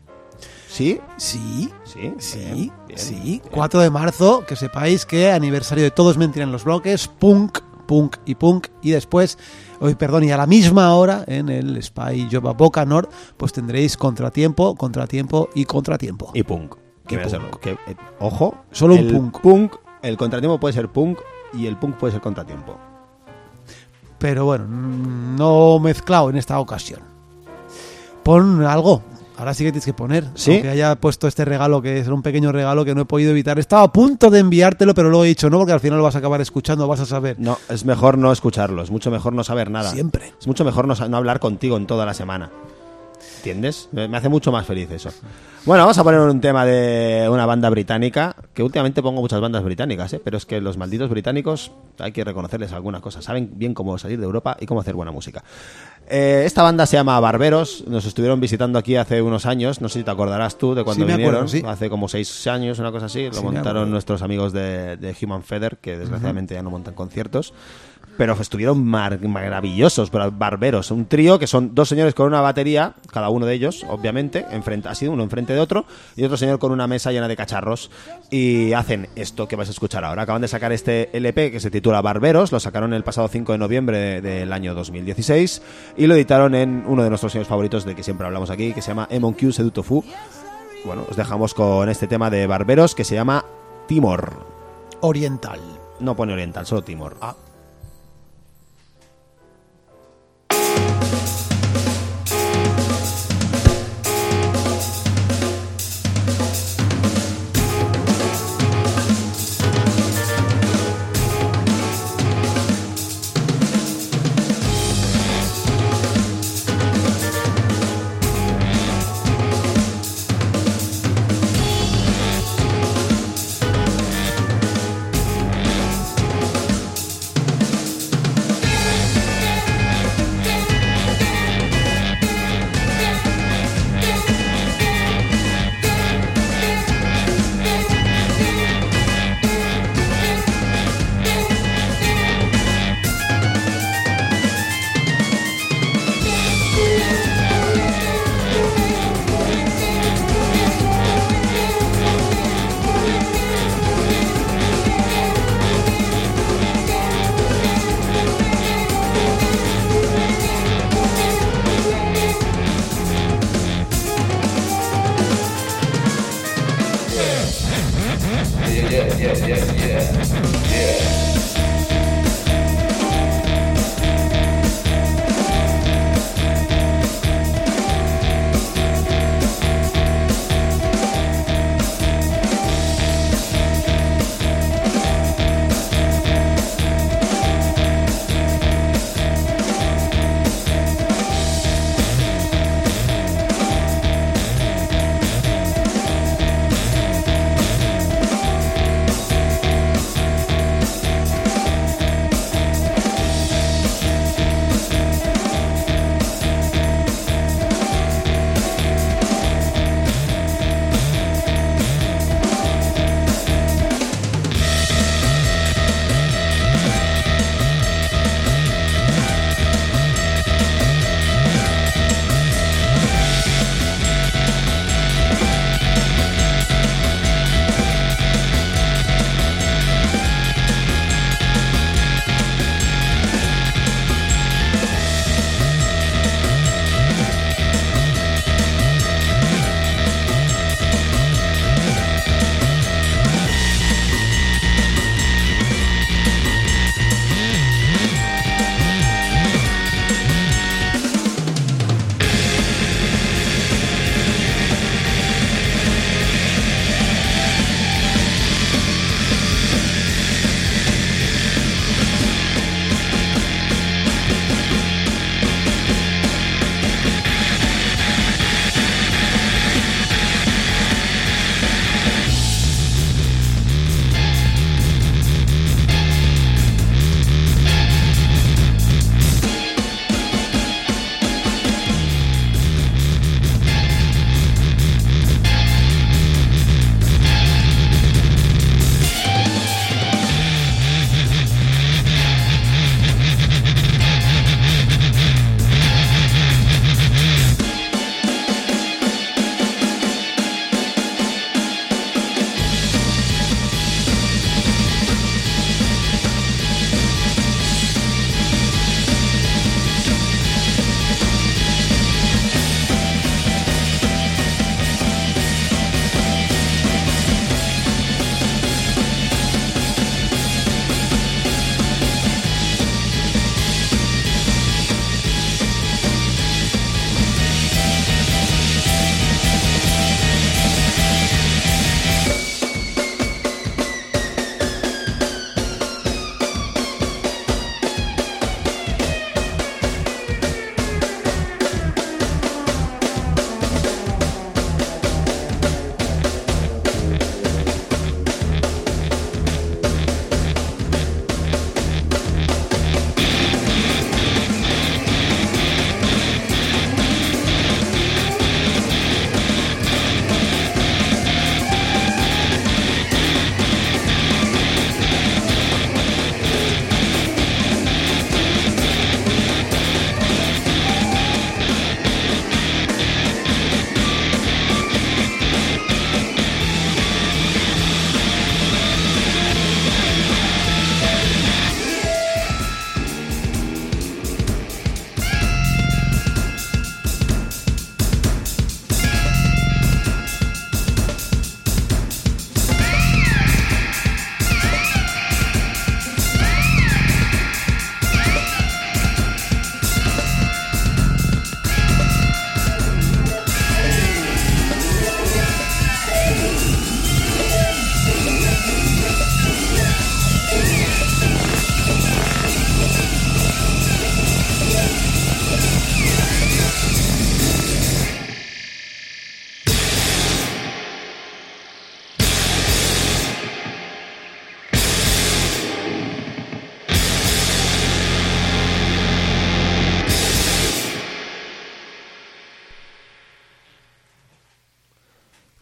[0.66, 0.98] ¿Sí?
[1.18, 2.14] Sí, Sí.
[2.18, 3.20] sí, bien, bien, sí.
[3.22, 3.42] bien.
[3.50, 7.58] 4 de marzo, que sepáis que aniversario de Todos Mentir en los Bloques, punk,
[7.90, 8.68] punk y punk.
[8.83, 9.37] Y después,
[9.81, 13.96] hoy, perdón, y a la misma hora, en el Spy Job Boca Nord, pues tendréis
[13.96, 16.31] contratiempo, contratiempo y contratiempo.
[16.33, 16.76] Y punk.
[17.09, 17.50] Que hacerlo.
[17.61, 18.55] Que, eh, ojo.
[18.70, 19.40] Solo un el punk.
[19.40, 19.76] punk.
[20.03, 21.18] El contratiempo puede ser punk
[21.53, 22.79] y el punk puede ser contratiempo.
[24.18, 27.00] Pero bueno, mm, no mezclado en esta ocasión.
[28.22, 29.03] Pon algo.
[29.40, 30.26] Ahora sí que tienes que poner.
[30.35, 30.53] ¿Sí?
[30.53, 33.59] Aunque haya puesto este regalo, que es un pequeño regalo que no he podido evitar.
[33.59, 36.14] Estaba a punto de enviártelo, pero luego he dicho no, porque al final lo vas
[36.14, 37.37] a acabar escuchando, vas a saber.
[37.38, 39.92] No, es mejor no escucharlo, es mucho mejor no saber nada.
[39.92, 40.35] Siempre.
[40.38, 42.50] Es mucho mejor no, no hablar contigo en toda la semana.
[43.37, 43.88] ¿Entiendes?
[43.92, 45.11] Me hace mucho más feliz eso.
[45.66, 49.62] Bueno, vamos a poner un tema de una banda británica, que últimamente pongo muchas bandas
[49.62, 50.20] británicas, ¿eh?
[50.24, 53.24] pero es que los malditos británicos hay que reconocerles algunas cosas.
[53.24, 55.44] Saben bien cómo salir de Europa y cómo hacer buena música.
[56.09, 59.98] Eh, esta banda se llama Barberos, nos estuvieron visitando aquí hace unos años, no sé
[60.00, 61.62] si te acordarás tú de cuando Sí, vinieron, acuerdo, sí.
[61.66, 65.44] hace como seis años, una cosa así, lo Sí, montaron nuestros amigos de, de Human
[65.44, 67.52] Feather, que desgraciadamente ya no montan conciertos.
[68.18, 70.90] Pero estuvieron mar- maravillosos, bar- barberos.
[70.90, 74.88] Un trío que son dos señores con una batería, cada uno de ellos, obviamente, enfrente,
[74.90, 77.90] así uno enfrente de otro, y otro señor con una mesa llena de cacharros.
[78.31, 80.23] Y hacen esto que vais a escuchar ahora.
[80.23, 83.59] Acaban de sacar este LP que se titula Barberos, lo sacaron el pasado 5 de
[83.59, 85.62] noviembre de- del año 2016,
[85.96, 88.83] y lo editaron en uno de nuestros señores favoritos del que siempre hablamos aquí, que
[88.83, 90.05] se llama Emon Q Sedutofu.
[90.85, 93.44] Bueno, os dejamos con este tema de Barberos que se llama
[93.88, 94.31] Timor.
[95.01, 95.61] Oriental.
[96.01, 97.16] No pone oriental, solo Timor.
[97.23, 97.35] Ah.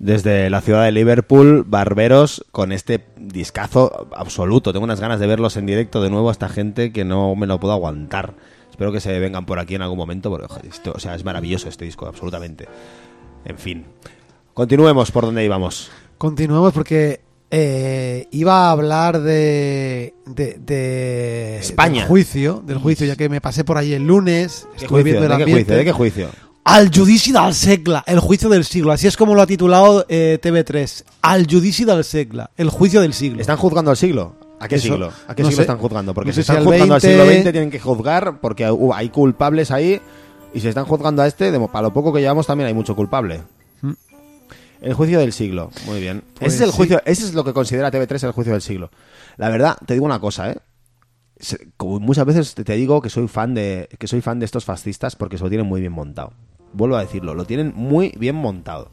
[0.09, 4.73] Desde la ciudad de Liverpool, Barberos, con este discazo absoluto.
[4.73, 7.47] Tengo unas ganas de verlos en directo de nuevo a esta gente que no me
[7.47, 8.33] lo puedo aguantar.
[8.71, 11.69] Espero que se vengan por aquí en algún momento, porque esto- o sea, es maravilloso
[11.69, 12.67] este disco, absolutamente.
[13.45, 13.85] En fin.
[14.55, 15.91] Continuemos por donde íbamos.
[16.17, 22.01] Continuemos porque eh, iba a hablar de, de, de- España.
[22.01, 25.21] del juicio, del juicio, ya que me pasé por ahí el lunes, ¿Qué estuve juicio?
[25.21, 25.77] viendo el ¿De qué juicio?
[25.77, 26.29] ¿De qué juicio?
[26.71, 28.93] Al judici del segle, el juicio del siglo.
[28.93, 31.03] Así es como lo ha titulado eh, TV3.
[31.23, 33.41] Al judici del segle, el juicio del siglo.
[33.41, 34.37] ¿Están juzgando al siglo?
[34.61, 35.11] ¿A qué Eso, siglo?
[35.27, 35.63] ¿A qué no siglo sé.
[35.63, 36.13] están juzgando?
[36.13, 39.09] Porque No si están juzgando al 20, siglo XX tienen que juzgar porque uh, hay
[39.09, 39.99] culpables ahí
[40.53, 42.95] y si están juzgando a este, de, para lo poco que llevamos también hay mucho
[42.95, 43.41] culpable.
[44.83, 46.19] El juicio del siglo, muy bien.
[46.19, 46.39] Mm.
[46.39, 46.77] Pues ese es el sí.
[46.77, 48.91] juicio, ese es lo que considera TV3 el juicio del siglo.
[49.39, 50.59] La verdad, te digo una cosa, ¿eh?
[51.79, 54.67] Como muchas veces te te digo que soy fan de que soy fan de estos
[54.67, 56.35] fascistas porque se lo tienen muy bien montado.
[56.73, 58.91] Vuelvo a decirlo, lo tienen muy bien montado.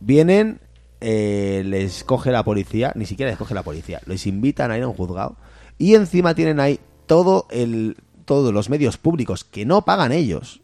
[0.00, 0.60] Vienen,
[1.00, 4.84] eh, les coge la policía, ni siquiera les coge la policía, les invitan a ir
[4.84, 5.36] a un juzgado
[5.78, 10.62] y encima tienen ahí todo el todos los medios públicos que no pagan ellos,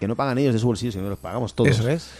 [0.00, 2.10] que no pagan ellos de su bolsillo, sino que los pagamos todos Eso es.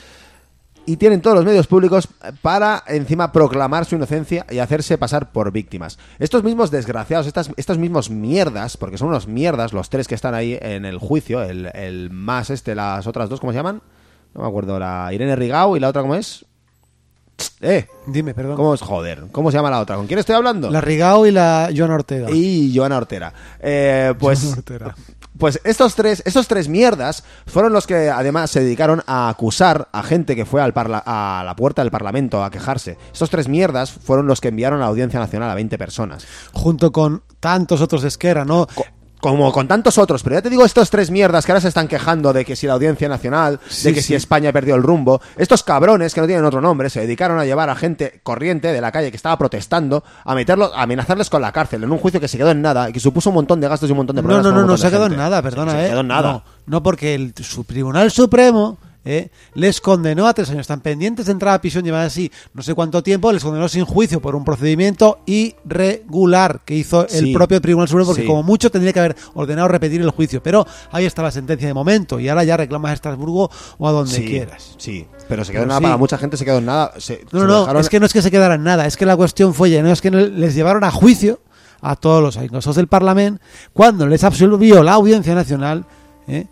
[0.86, 2.08] Y tienen todos los medios públicos
[2.42, 5.98] para encima proclamar su inocencia y hacerse pasar por víctimas.
[6.18, 10.34] Estos mismos desgraciados, estas, estos mismos mierdas, porque son unos mierdas los tres que están
[10.34, 13.82] ahí en el juicio, el, el más este, las otras dos, ¿cómo se llaman?
[14.34, 16.44] No me acuerdo, la Irene Rigau y la otra, ¿cómo es?
[17.60, 18.56] Eh, Dime, perdón.
[18.56, 18.80] ¿cómo es?
[18.80, 19.96] Joder, ¿cómo se llama la otra?
[19.96, 20.70] ¿Con quién estoy hablando?
[20.70, 22.30] La Rigao y la Joana Ortega.
[22.30, 23.32] Y Joana Ortera.
[23.60, 24.94] Eh, pues, Joana Ortega.
[25.38, 30.02] Pues estos tres, estos tres mierdas fueron los que además se dedicaron a acusar a
[30.02, 32.96] gente que fue al parla- a la puerta del Parlamento a quejarse.
[33.12, 36.26] Estos tres mierdas fueron los que enviaron a la Audiencia Nacional a 20 personas.
[36.52, 38.66] Junto con tantos otros de Esquerra, ¿no?
[38.74, 38.84] Co-
[39.30, 41.88] como con tantos otros, pero ya te digo estos tres mierdas que ahora se están
[41.88, 44.08] quejando de que si la Audiencia Nacional, Sí, de que sí.
[44.08, 47.44] si España perdió el rumbo, estos cabrones que no tienen otro nombre se dedicaron a
[47.44, 51.42] llevar a gente corriente de la calle que estaba protestando a meterlos, a amenazarles con
[51.42, 53.60] la cárcel en un juicio que se quedó en nada y que supuso un montón
[53.60, 54.44] de gastos y un montón de No, problemas.
[54.46, 55.88] no, no, no montón se quedó en nada, perdona, se ¿eh?
[55.90, 56.32] quedó en nada.
[56.32, 59.30] No, no, porque el su Tribunal Supremo ¿eh?
[59.54, 60.60] les condenó a tres años.
[60.62, 63.84] Están pendientes de entrar a prisión, llevan así no sé cuánto tiempo, les condenó sin
[63.86, 68.26] juicio por un procedimiento irregular que hizo el propio Tribunal Supremo, porque Sí.
[68.28, 70.42] como mucho tendría que haber ordenado repetir el juicio.
[70.42, 73.92] Pero ahí está la sentencia de momento, y ahora ya reclamas a Estrasburgo o a
[73.92, 74.74] donde sí, quieras.
[74.76, 75.80] Sí, pero se quedó en nada.
[75.80, 76.92] Para mucha gente se quedó en nada.
[76.98, 78.96] Se, No, se no, dejaron- es que no es que se quedara en nada, es
[78.96, 81.40] que la cuestión fue ya, no es que les llevaron a juicio
[81.80, 83.40] a todos los inclusos del Parlamento
[83.72, 85.84] cuando les absolvió la Audiencia Nacional,
[86.26, 86.46] ¿eh?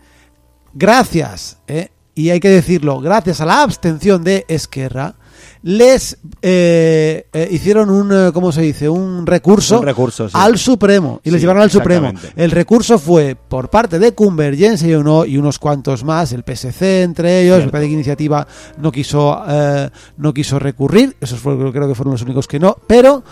[0.73, 1.91] gracias, ¿eh?
[2.15, 5.15] Y hay que decirlo, gracias a la abstención de Esquerra,
[5.63, 8.89] les eh, eh, hicieron un, eh, ¿cómo se dice?
[8.89, 10.35] Un recurso, Un recurso, sí.
[10.39, 12.13] al Supremo y les Sí, llevaron al Supremo.
[12.37, 17.03] El recurso fue por parte de Convergencia y, uno, y unos cuantos más, el PSC
[17.03, 17.65] entre ellos, Cierto.
[17.65, 18.47] el Partido Iniciativa
[18.79, 19.89] no quiso, eh,
[20.19, 23.25] no quiso recurrir, esos fueron, creo que fueron los únicos que no, pero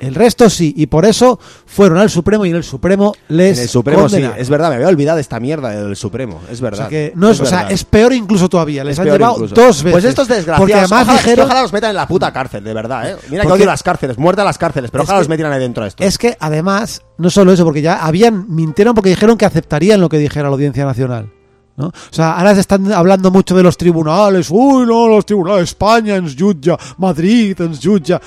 [0.00, 3.62] el resto sí, y por eso fueron al Supremo y en el Supremo les En
[3.64, 4.36] el Supremo condenaron.
[4.36, 6.78] sí, es verdad, me había olvidado de esta mierda del Supremo, es O verdad.
[6.78, 7.72] sea, que no es, o sea, verdad.
[7.72, 8.84] es peor incluso todavía.
[8.84, 9.54] Les Es han llevado incluso.
[9.54, 9.92] dos veces.
[9.92, 11.44] Pues estos desgraciados, Porque además ojalá, dijeron.
[11.46, 13.16] ojalá los metan en la puta cárcel, de verdad, ¿eh?
[13.30, 15.60] Mira que odio las cárceles, muerte a las cárceles, pero ojalá que- los metieran ahí
[15.60, 16.04] dentro de esto.
[16.04, 20.08] Es que además, no solo eso, porque ya habían, mintieron porque dijeron que aceptarían lo
[20.08, 21.30] que dijera la Audiencia Nacional.
[21.76, 21.86] ¿no?
[21.86, 24.48] O sea, ahora se están hablando mucho de los tribunales.
[24.50, 28.20] Uy, no, los tribunales, España jutja, Madrid jutja.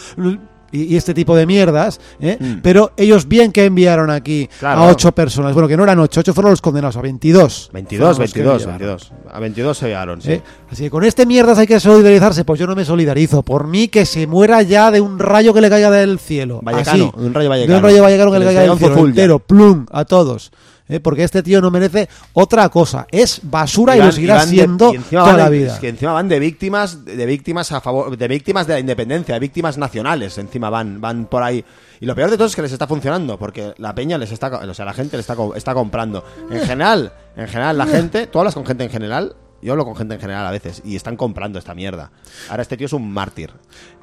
[0.72, 2.38] Y, y este tipo de mierdas, ¿eh?
[2.64, 4.50] pero ellos bien que enviaron aquí.
[4.60, 4.82] Claro.
[4.82, 5.54] a ocho personas.
[5.54, 7.70] Bueno, que no eran ocho, ocho fueron los condenados, a 22.
[7.74, 8.80] 22, Fueron los que 22, llevaron.
[8.80, 9.12] 22.
[9.34, 10.32] A 22 se llegaron, sí.
[10.34, 10.42] ¿Eh?
[10.72, 12.46] Así que con este mierdas hay que solidarizarse.
[12.46, 13.44] Pues yo no me solidarizo.
[13.44, 16.60] Por mí que se muera ya de un rayo que le caiga del cielo.
[16.64, 17.20] Vallecano, Así.
[17.22, 17.78] de un rayo De vallecano.
[17.78, 19.40] un rayo vallecano que le les caiga del cielo entero.
[19.40, 20.52] Plum, a todos.
[20.90, 21.00] ¿Eh?
[21.00, 23.08] Porque este tío no merece otra cosa.
[23.12, 25.74] Es basura y, van- lo seguirá de- siendo y toda van la vida.
[25.74, 29.34] es que encima van de víctimas, de víctimas a favor, de víctimas de la independencia,
[29.36, 31.64] de víctimas nacionales, encima van, van por ahí.
[32.02, 34.48] Y lo peor de todo es que les está funcionando, porque la peña les está,
[34.48, 36.26] o sea, la gente les está, está comprando.
[36.50, 39.96] En general, en general, la gente, tú hablas con gente en general, yo hablo con
[39.96, 42.12] gente en general a veces, y están comprando esta mierda.
[42.50, 43.52] Ahora este tío es un mártir.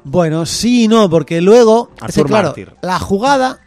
[0.05, 3.59] Bueno, sí y no, porque luego, es que, Artur claro, la jugada,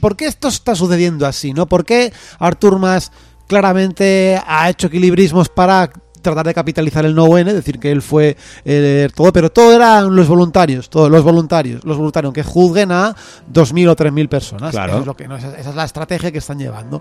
[0.00, 1.52] ¿por qué esto está sucediendo así?
[1.52, 1.66] ¿No?
[1.66, 3.12] ¿Por qué Artur Mas
[3.46, 5.90] claramente ha hecho equilibrismos para
[6.20, 10.14] tratar de capitalizar el no N, decir que él fue eh, todo, pero todo eran
[10.14, 13.14] los voluntarios, todos los voluntarios, los voluntarios que juzguen a
[13.52, 14.70] 2.000 o 3.000 personas.
[14.70, 14.92] Claro.
[14.92, 17.00] Eso es lo que, no, esa, esa es la estrategia que están llevando.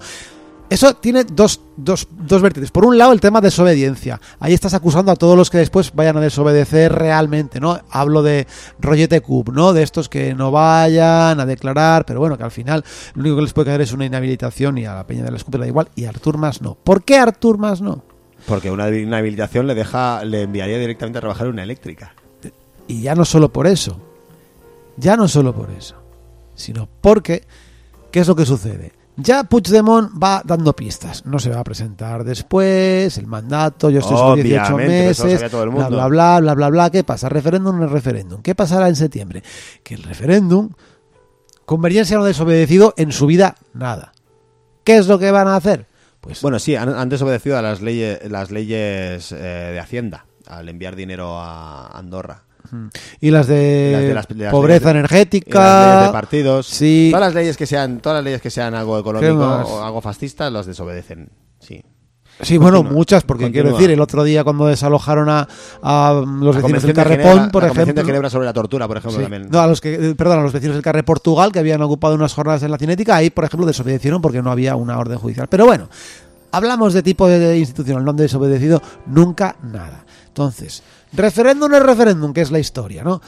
[0.70, 2.70] Eso tiene dos, dos, dos vertientes.
[2.70, 4.22] Por un lado, el tema de desobediencia.
[4.39, 7.80] Ahí estás acusando a todos los que después vayan a desobedecer realmente, ¿no?
[7.89, 8.45] Hablo de
[8.80, 9.74] Rollete Cub, ¿no?
[9.74, 12.84] De estos que no vayan a declarar, pero bueno, que al final
[13.15, 15.38] lo único que les puede caer es una inhabilitación y a la peña de la
[15.38, 16.76] escupida da igual, y a Artur Mas no.
[16.76, 18.03] ¿Por qué Artur Mas no?
[18.45, 22.13] Porque una inhabilitación le deja, le enviaría directamente a trabajar en una eléctrica.
[22.88, 23.99] Y ya no solo por eso,
[24.97, 25.95] ya no solo por eso,
[26.53, 27.43] sino porque,
[28.11, 28.99] ¿qué es lo que sucede?
[29.22, 34.17] Ya Puigdemont va dando pistas, no se va a presentar después, el mandato, yo estoy
[34.17, 37.30] sobre 18 Obviamente, pero eso lo meses, bla, bla, bla, bla, bla, bla, ¿qué pasa?
[37.30, 38.41] ¿Referéndum o no referéndum?
[38.41, 39.43] ¿Qué pasará en septiembre?
[39.84, 40.70] Que el referéndum,
[41.70, 44.13] Convergencia no desobedecido en su vida nada.
[44.84, 45.86] ¿Qué es lo que van a hacer?
[46.20, 50.67] Pues Bueno, sí, han, han desobedecido a las leyes, las leyes eh, de Hacienda al
[50.67, 52.43] enviar dinero a Andorra.
[53.22, 56.11] Y las de, las de las- de las pobreza leyes energética, Y las leyes de
[56.13, 56.67] partidos.
[56.67, 57.09] Sí.
[57.11, 60.01] Todas las leyes que sean, todas las leyes que sean algo ¿Qué económico o algo
[60.01, 61.30] fascista las desobedecen.
[61.59, 61.82] Sí.
[62.41, 63.63] Sí, bueno, muchas, porque Continúa.
[63.63, 65.45] quiero decir, el otro día cuando desalojaron a,
[65.84, 68.05] a los La vecinos del Carrepón, Ginebra- por la Convención de ejemplo.
[68.05, 69.24] Ginebra sobre la tortura, por ejemplo, Sí.
[69.24, 69.49] también.
[69.51, 72.34] No, a los que, perdón, a los vecinos del Carre Portugal que habían ocupado unas
[72.34, 75.47] jornadas en la cinética, ahí, por ejemplo, desobedecieron porque no había una orden judicial.
[75.49, 75.89] Pero bueno,
[76.53, 80.05] hablamos de tipo de institucional, no han desobedecido nunca nada.
[80.28, 80.82] Entonces,
[81.14, 83.22] referéndum es referéndum, que es la historia, ¿no?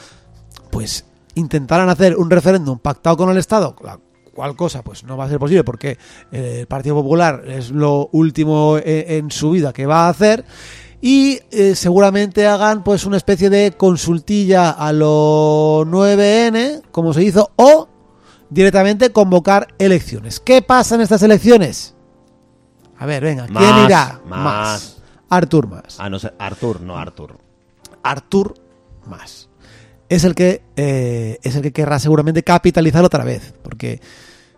[0.70, 1.06] Pues
[1.36, 4.00] intentarán hacer un referéndum pactado con el Estado, la
[4.34, 5.98] cual cosa pues no va a ser posible porque
[6.32, 10.46] eh, el Partido Popular es lo último eh, en su vida que va a hacer
[11.02, 17.52] y eh, seguramente hagan pues una especie de consultilla a lo 9N, como se hizo,
[17.56, 17.90] o
[18.50, 20.40] directamente convocar elecciones.
[20.40, 21.96] ¿Qué pasa en estas elecciones?
[23.00, 24.22] A ver, venga, ¿quién Más, irá?
[24.28, 24.98] más.
[25.28, 25.96] Artur más.
[26.00, 27.38] Ah, no sé, Artur, no Artur.
[28.04, 28.56] Artur
[29.06, 29.50] más.
[30.10, 33.54] Es el que eh, es el que querrá seguramente capitalizar otra vez.
[33.64, 34.02] Porque,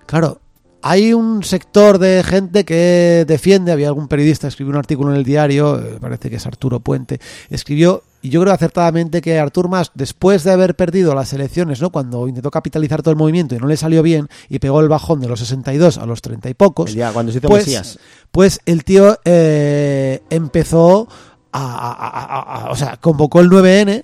[0.05, 0.41] claro,
[0.81, 5.23] hay un sector de gente que defiende, había algún periodista, escribió un artículo en el
[5.23, 7.19] diario, eh, parece que es Arturo Puente,
[7.49, 11.89] escribió, y yo creo acertadamente que Artur Mas, después de haber perdido las elecciones, ¿no?
[11.89, 15.21] cuando intentó capitalizar todo el movimiento y no le salió bien, y pegó el bajón
[15.21, 17.97] de los 62 a los 30 y pocos, Ya, cuando se hizo pues, Mesías.
[18.31, 21.07] pues el tío eh, empezó
[21.53, 24.03] a, o sea, convocó el 9N,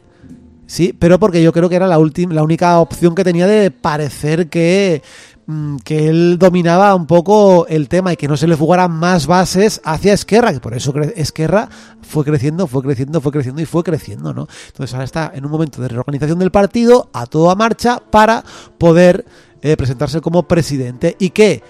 [0.66, 3.72] sí, pero porque yo creo que era la última, la única opción que tenía de
[3.72, 5.02] parecer que
[5.48, 9.26] mm, que él dominaba un poco el tema y que no se le fugaran más
[9.28, 11.70] bases hacia Esquerra, que por eso Esquerra
[12.02, 14.48] fue creciendo, fue creciendo, fue creciendo y fue creciendo, ¿no?
[14.68, 18.44] Entonces ahora está en un momento de reorganización del partido, a toda marcha, para
[18.78, 19.26] poder
[19.62, 21.16] eh, presentarse como presidente.
[21.20, 21.64] ¿Y qué?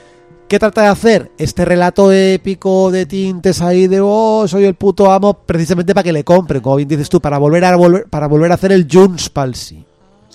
[0.50, 1.32] ¿Qué trata de hacer?
[1.38, 6.12] Este relato épico de tintes ahí de oh, soy el puto amo, precisamente para que
[6.12, 8.88] le compren, como bien dices tú, para volver a volver, para volver a hacer el
[8.92, 9.86] Junts Palsy.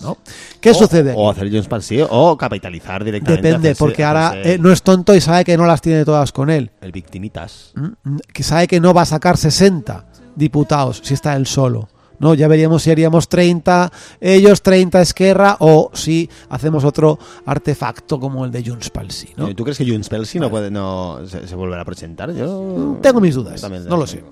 [0.03, 0.19] ¿no?
[0.61, 1.15] ¿Qué O- sucede?
[1.17, 3.43] O hacer Jones Party o capitalizar directamente.
[3.43, 6.31] Depende, hacerse- porque ahora eh, no es tonto y sabe que no las tiene todas
[6.33, 6.71] con él.
[6.81, 7.73] El victimitas.
[7.77, 7.91] ¿m?
[8.33, 10.05] Que sabe que no va a sacar 60
[10.37, 11.89] diputados si está él solo.
[12.19, 12.35] ¿No?
[12.35, 18.51] Ya veríamos si haríamos 30 ellos, 30 Esquerra o si hacemos otro artefacto como el
[18.51, 18.91] de Junts.
[19.37, 19.55] ¿no?
[19.55, 22.33] ¿Tú crees que Junts Pelsi no puede no se, se volverá a presentar?
[22.33, 24.25] Yo Tengo mis dudas, también no lo sé.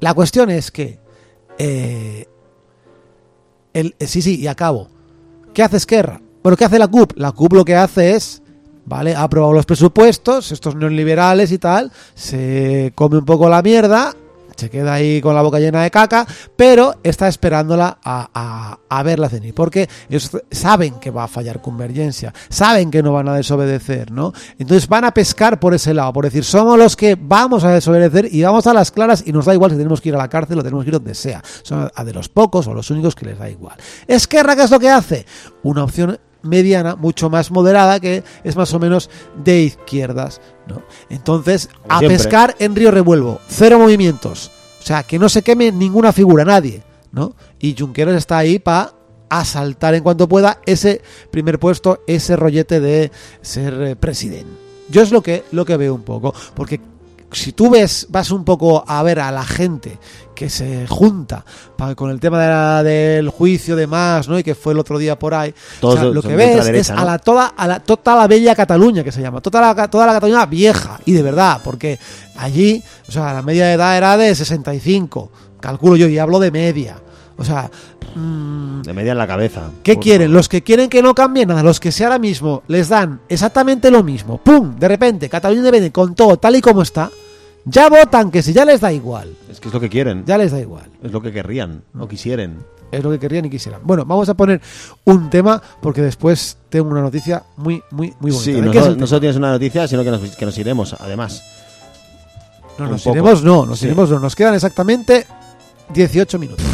[0.00, 0.98] La cuestión es que.
[1.58, 2.26] eh,
[3.72, 4.88] el, eh, sí, sí, y acabo.
[5.52, 6.20] ¿Qué hace Esquerra?
[6.42, 7.12] Bueno, ¿qué hace la CUP?
[7.16, 8.42] La CUP lo que hace es.
[8.86, 9.14] ¿Vale?
[9.14, 11.92] Ha aprobado los presupuestos, estos neoliberales y tal.
[12.14, 14.14] Se come un poco la mierda.
[14.60, 16.26] Se queda ahí con la boca llena de caca.
[16.56, 19.54] Pero está esperándola a, verla venir.
[19.54, 22.32] Porque ellos saben que va a fallar convergencia.
[22.48, 24.32] Saben que no van a desobedecer, ¿no?
[24.58, 26.12] Entonces van a pescar por ese lado.
[26.12, 29.46] Por decir, somos los que vamos a desobedecer y vamos a las claras y nos
[29.46, 31.42] da igual si tenemos que ir a la cárcel o tenemos que ir donde sea.
[31.62, 33.76] Son a de los pocos o los únicos que les da igual.
[34.06, 35.26] Esquerra, ¿qué es lo que hace?
[35.62, 39.10] Una opción mediana, mucho más moderada, que es más o menos
[39.42, 40.82] de izquierdas, ¿no?
[41.08, 42.16] Entonces, Como a siempre.
[42.18, 46.82] pescar en Río Revuelvo, cero movimientos, o sea, que no se queme ninguna figura, nadie,
[47.12, 47.34] ¿no?
[47.58, 48.94] Y Junqueras está ahí para
[49.28, 53.12] asaltar en cuanto pueda ese primer puesto, ese rollete de
[53.42, 54.50] ser eh, presidente.
[54.88, 56.80] Yo es lo que, lo que veo un poco, porque
[57.32, 59.98] si tú ves, vas un poco a ver a la gente
[60.34, 61.44] que se junta
[61.76, 64.38] pa- con el tema de la- del juicio de más, ¿no?
[64.38, 65.50] Y que fue el otro día por ahí.
[65.80, 67.00] O sea, lo que ves es ¿no?
[67.00, 70.06] a la toda, a la toda la bella Cataluña que se llama, toda la, toda
[70.06, 71.98] la Cataluña vieja y de verdad, porque
[72.36, 76.96] allí, o sea, la media edad era de 65, calculo yo y hablo de media.
[77.40, 77.70] O sea,
[78.14, 79.70] mm, De media en la cabeza.
[79.82, 80.30] ¿Qué quieren?
[80.32, 83.90] Los que quieren que no cambie nada, los que si ahora mismo les dan exactamente
[83.90, 84.76] lo mismo, ¡pum!
[84.78, 87.10] De repente, Cataluña depende con todo tal y como está,
[87.64, 90.22] ya votan que si ya les da igual, Es que es lo que quieren.
[90.26, 90.84] ya les da igual.
[91.02, 92.58] Es lo que querrían o quisieren.
[92.92, 93.80] Es lo que querían y quisieran.
[93.84, 94.60] Bueno, vamos a poner
[95.04, 98.44] un tema porque después tengo una noticia muy, muy, muy bonita.
[98.44, 101.42] Sí, ¿De no, solo- no tienes una noticia, sino que nos, que nos iremos, además.
[102.78, 103.16] No, nos poco.
[103.16, 103.86] iremos, no, nos Sí.
[103.86, 104.18] iremos, no.
[104.18, 105.24] Nos quedan exactamente
[105.94, 106.66] 18 minutos.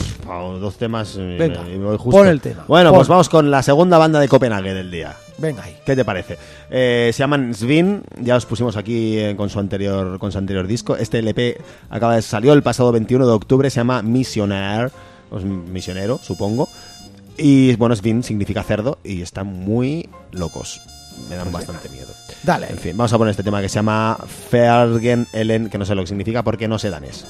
[0.60, 2.10] Dos temas eh, Venga, me- me voy justo.
[2.18, 2.98] pon el tema, Bueno, pon.
[2.98, 5.14] pues vamos con la segunda banda de Copenhague del día.
[5.38, 5.76] Venga ahí.
[5.86, 6.36] ¿Qué te parece?
[6.70, 10.66] Eh, se llaman Svin, ya os pusimos aquí eh, con su anterior con su anterior
[10.66, 10.96] disco.
[10.96, 11.58] Este LP
[11.90, 14.90] acaba de salió el pasado 21 de octubre, se llama Missionaire,
[15.30, 16.68] pues misionero, supongo.
[17.38, 20.80] Y bueno, Svin significa cerdo y están muy locos.
[21.30, 22.08] Me dan bastante miedo.
[22.42, 22.66] Dale.
[22.70, 24.18] En fin, vamos a poner este tema que se llama
[24.50, 27.24] Fergen Ellen, que no sé lo que significa porque no sé danés.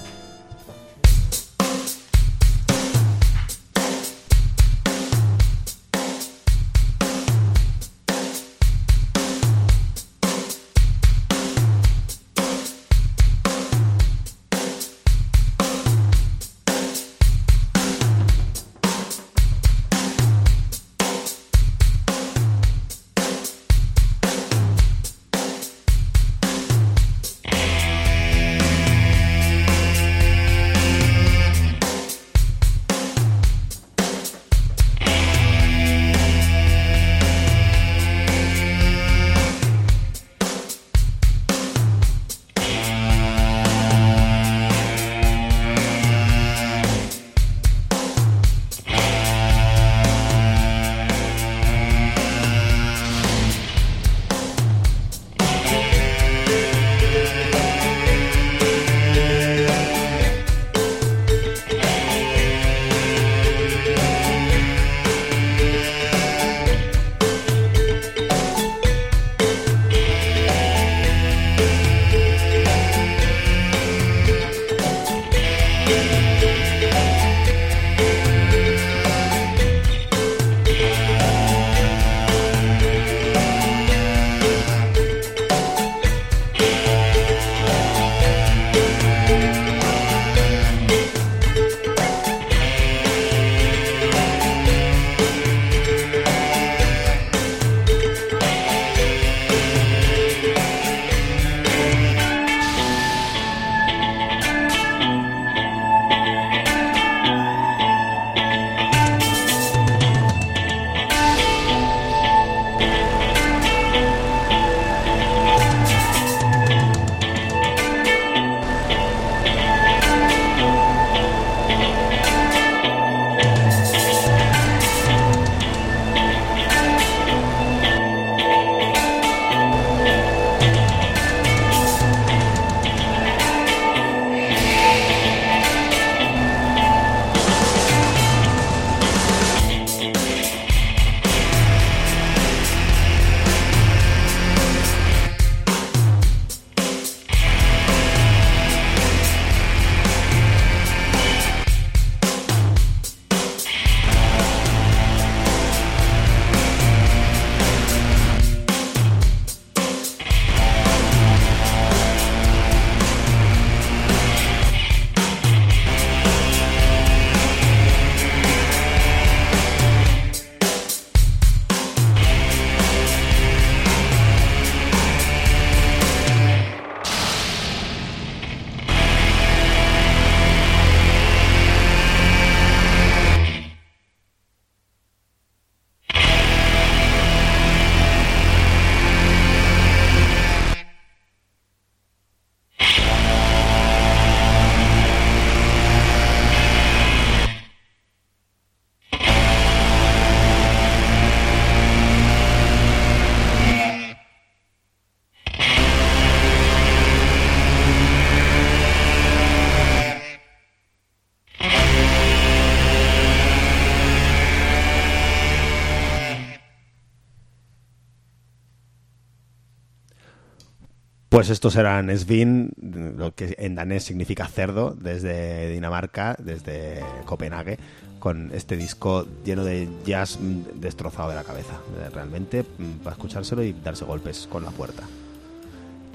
[221.37, 222.70] Pues estos eran Svin,
[223.18, 227.78] lo que en danés significa cerdo, desde Dinamarca, desde Copenhague,
[228.18, 230.39] con este disco lleno de jazz
[230.76, 231.74] destrozado de la cabeza.
[232.14, 235.03] Realmente, mm, para escuchárselo y darse golpes con la puerta.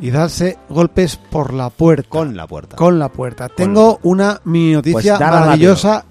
[0.02, 2.10] Y darse golpes por la puerta.
[2.10, 2.76] Con la puerta.
[2.76, 3.48] Con la puerta.
[3.48, 6.04] Tengo una mini noticia Pues dala maravillosa.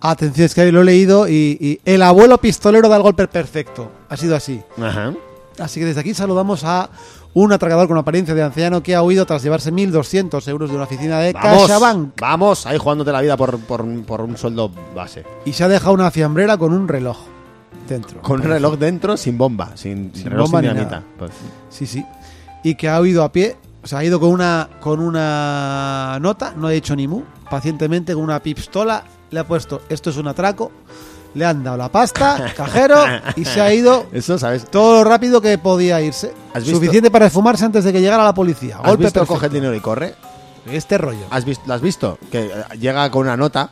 [0.00, 3.28] Atención, es que ahí lo he leído y, y el abuelo pistolero da el golpe
[3.28, 3.92] perfecto.
[4.08, 4.62] Ha sido así.
[4.78, 5.12] Ajá.
[5.58, 6.88] Así que desde aquí saludamos a
[7.34, 10.84] un atracador con apariencia de anciano que ha huido tras llevarse 1.200 euros de una
[10.84, 15.24] oficina de Vamos, CaixaBank vamos, ahí jugándote la vida por, por, por un sueldo base.
[15.44, 17.18] y se ha dejado una fiambrera con un reloj
[17.88, 18.20] dentro.
[18.22, 21.02] Con un reloj dentro sin bomba, sin, Sin reloj bomba sin ni dinamita.
[21.18, 21.30] Pues,
[21.68, 22.04] Sí, sí.
[22.62, 26.52] Y que ha huido a pie, o sea, ha ido con una con una nota,
[26.56, 30.28] no ha dicho ni mu, pacientemente con una pistola, le ha puesto esto es un
[30.28, 30.72] atraco,
[31.34, 32.96] le han dado la pasta, cajero,
[33.36, 34.64] y se ha ido Eso, ¿sabes?
[34.70, 36.32] todo lo rápido que podía irse.
[36.54, 38.76] ¿Has visto- Suficiente para esfumarse antes de que llegara la policía.
[38.78, 40.14] ¿Has Golpe visto coge el dinero y corre?
[40.70, 41.26] Este rollo.
[41.30, 42.18] ¿Has visto, ¿Lo has visto?
[42.30, 43.70] Que eh, llega con una nota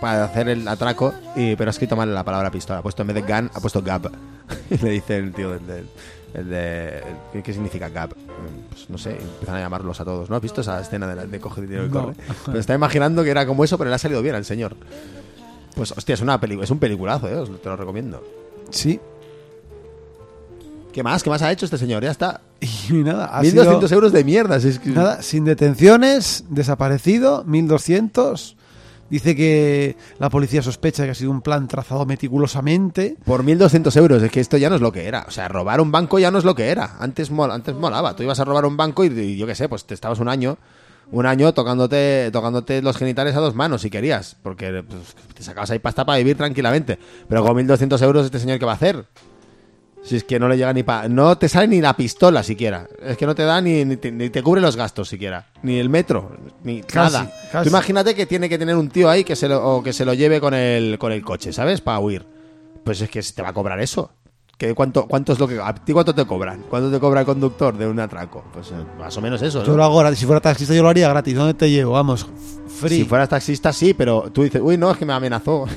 [0.00, 2.80] para hacer el atraco, y, pero ha escrito mal la palabra pistola.
[2.80, 4.06] Ha puesto en vez de gun, ha puesto gap.
[4.70, 5.66] y le dice el tío del.
[5.66, 5.88] del-
[6.34, 8.10] el de, ¿qué, qué significa gap?
[8.10, 10.36] Mm, Pues no sé, empiezan a llamarlos a todos, ¿no?
[10.36, 12.02] ¿Has visto esa escena de, la- de coge dinero y No.
[12.02, 12.14] corre?
[12.44, 14.76] Pero estaba imaginando que era como eso, pero le ha salido bien al señor.
[15.76, 17.48] Pues hostia, es, una peli es un peliculazo, ¿eh?
[17.62, 18.20] Te lo recomiendo.
[18.70, 18.98] Sí.
[20.92, 21.22] ¿Qué más?
[21.22, 22.02] ¿Qué más ha hecho este señor?
[22.02, 22.40] Ya está.
[22.88, 24.58] Y nada, ha 1200 sido- euros de mierda.
[24.60, 28.56] si es que- Nada, sin detenciones, desaparecido, 1200.
[29.08, 33.16] Dice que la policía sospecha que ha sido un plan trazado meticulosamente.
[33.24, 35.26] Por 1.200 euros, es que esto ya no es lo que era.
[35.28, 36.96] O sea, robar un banco ya no es lo que era.
[36.98, 38.16] Antes, mol- antes molaba.
[38.16, 40.28] Tú ibas a robar un banco y, y yo qué sé, pues te estabas un
[40.28, 40.58] año,
[41.12, 44.36] un año tocándote, tocándote los genitales a dos manos si querías.
[44.42, 46.98] Porque pues, te sacabas ahí pasta para vivir tranquilamente.
[47.28, 49.06] Pero con 1.200 euros, ¿este señor qué va a hacer?
[50.02, 51.08] Si es que no le llega ni pa...
[51.08, 52.86] No te sale ni la pistola siquiera.
[53.02, 55.48] Es que no te da ni, ni, te, ni te cubre los gastos siquiera.
[55.62, 56.36] Ni el metro.
[56.62, 57.32] Ni Casi, nada.
[57.50, 57.64] casi.
[57.64, 60.04] Tú imagínate que tiene que tener un tío ahí que se lo, o que se
[60.04, 61.80] lo lleve con el, con el coche, ¿sabes?
[61.80, 62.24] Para huir.
[62.84, 64.12] Pues es que te va a cobrar eso.
[64.58, 65.60] ¿Qué, cuánto, ¿Cuánto es lo que...
[65.60, 66.62] ¿A ti cuánto te cobran?
[66.70, 68.42] ¿Cuánto te cobra el conductor de un atraco?
[68.54, 69.66] Pues eh, más o menos eso, ¿no?
[69.66, 70.18] Yo lo hago gratis.
[70.18, 71.34] Si fuera taxista, yo lo haría gratis.
[71.34, 71.92] ¿Dónde te llevo?
[71.92, 72.26] Vamos,
[72.80, 72.96] free.
[72.98, 75.66] Si fueras taxista, sí, pero tú dices, uy, no, es que me amenazó.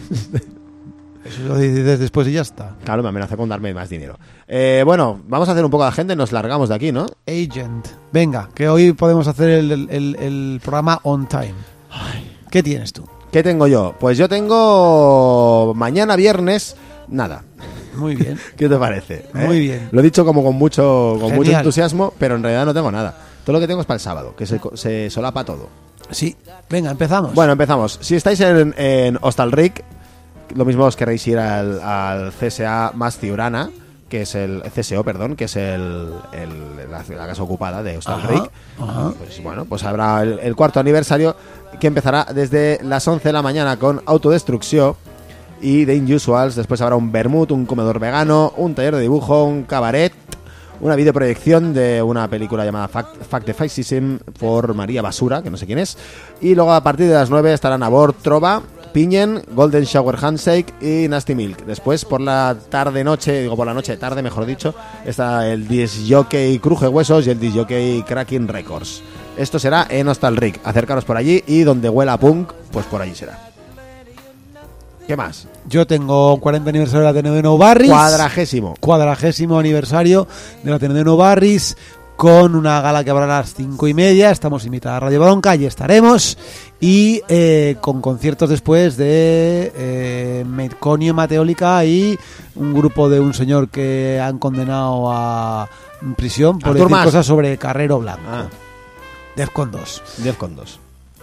[1.26, 2.76] Eso lo dices después y ya está.
[2.86, 4.18] claro, me amenazó con darme más dinero.
[4.48, 7.06] Eh, bueno, vamos a hacer un poco de agenda y nos largamos de aquí, ¿no?
[7.28, 7.88] Agent.
[8.14, 11.54] Venga, que hoy podemos hacer el, el- el- el programa on time.
[12.50, 13.04] ¿Qué tienes tú?
[13.32, 13.94] ¿Qué tengo yo?
[14.00, 16.78] Pues yo tengo mañana viernes,
[17.10, 17.44] nada.
[18.00, 18.40] Muy bien.
[18.58, 19.26] ¿Qué te parece?
[19.36, 19.46] eh?
[19.46, 19.90] Muy bien.
[19.92, 21.62] Lo he dicho como con mucho, con mucho Genial.
[21.62, 23.16] entusiasmo, pero en realidad no tengo nada.
[23.44, 25.70] Todo lo que tengo es para el sábado, que se, co- se solapa todo.
[26.12, 26.36] Sí.
[26.70, 27.34] Venga, empezamos.
[27.34, 28.00] Bueno, empezamos.
[28.02, 29.84] Si estáis en, en Hostalric,
[30.56, 33.70] lo mismo os queréis ir al, al CSA más Ciurana,
[34.10, 38.50] que es el CSO, perdón, que es el, el- la, la casa ocupada de Hostalric.
[38.82, 39.12] ajá.
[39.20, 41.36] Pues bueno, pues habrá el, el cuarto aniversario
[41.80, 44.96] que empezará desde las 11 de la mañana con autodestrucción
[45.62, 46.56] y The Unusuals.
[46.56, 50.14] Después habrá un vermut, un comedor vegano, un taller de dibujo, un cabaret,
[50.82, 55.58] una videoproyección de una película llamada Fact, Fact the Fascism por María Basura, que no
[55.58, 55.98] sé quién es.
[56.42, 57.90] Y luego a partir de las 9 estarán a
[58.22, 58.62] Trova,
[58.94, 61.66] Piñen, Golden Shower Handshake y Nasty Milk.
[61.66, 64.74] Después por la tarde-noche, digo por la noche-tarde mejor dicho,
[65.06, 69.04] está el Disc Jockey Cruje Huesos y el Disc Jockey Cracking Records.
[69.38, 70.60] Esto será en Hostalric.
[70.64, 73.49] Acercaros por allí y donde huela punk, pues por allí será.
[75.10, 75.48] ¿Qué más?
[75.68, 77.90] Yo tengo 40 aniversario del Ateneo de Barris.
[77.90, 78.76] Cuadragésimo.
[78.80, 80.28] cuadragésimo aniversario
[80.62, 81.76] del Ateneo de Barris
[82.16, 84.30] con una gala que habrá a las cinco y media.
[84.30, 86.38] Estamos invitados a Radio Bronca, allí estaremos.
[86.80, 92.16] Y eh, con conciertos después de eh, Metconio, Mateólica y
[92.54, 95.68] un grupo de un señor que han condenado a
[96.18, 97.06] prisión por Artur decir Mas.
[97.06, 98.22] cosas sobre Carrero Blanco.
[98.30, 98.48] Ah,
[99.36, 100.04] Defcon 2.
[100.20, 100.80] 10 con 2.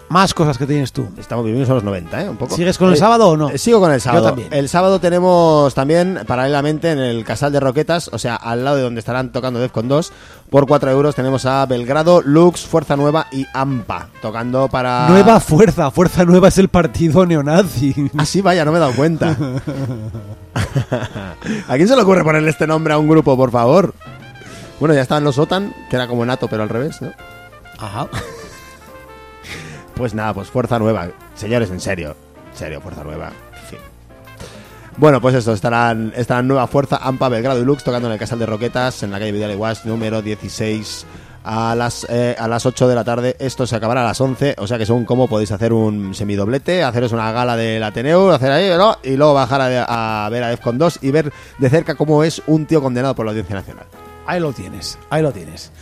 [0.09, 1.09] Más cosas que tienes tú.
[1.18, 2.28] Estamos viviendo a los 90, ¿eh?
[2.28, 2.54] Un poco.
[2.54, 3.50] ¿Sigues con el Eh, sábado o no?
[3.50, 4.22] eh, Sigo con el sábado.
[4.22, 4.48] Yo también.
[4.52, 8.82] El sábado tenemos también, paralelamente, en el Casal de Roquetas, o sea, al lado de
[8.84, 10.12] donde estarán tocando Defcon 2,
[10.48, 15.09] por 4 euros tenemos a Belgrado, Lux, Fuerza Nueva y AMPA, tocando para...
[15.09, 15.90] Nueva Fuerza.
[15.90, 18.11] Fuerza Nueva es el partido neonazi.
[18.16, 19.36] Ah, sí, vaya, no me he dado cuenta.
[21.68, 23.92] ¿A quién se le ocurre ponerle este nombre a un grupo, por favor?
[24.78, 27.11] Bueno, ya estaban los OTAN, que era como NATO, pero al revés, ¿no?
[27.78, 28.07] Ajá.
[29.97, 31.09] Pues nada, pues Fuerza Nueva.
[31.34, 32.14] Señores, en serio.
[32.53, 33.32] En serio, Fuerza Nueva.
[33.55, 33.78] En fin.
[34.99, 38.38] Bueno, pues eso, estarán, estarán Nueva Fuerza, AMPA, Belgrado y Lux tocando en el Casal
[38.38, 41.07] de Roquetas, en la calle Vidal y Guas, número 16,
[41.44, 43.36] a las, eh, a las 8 de la tarde.
[43.38, 46.82] Esto se acabará a las 11, o sea que según cómo podéis hacer un semidoblete,
[46.82, 48.97] haceros una gala del Ateneo, hacer ahí, ¿no?
[49.03, 52.42] y luego bajar a, a ver a Defcon 2 y ver de cerca cómo es
[52.47, 53.86] un tío condenado por la Audiencia Nacional.
[54.26, 55.72] Ahí lo tienes, ahí lo tienes.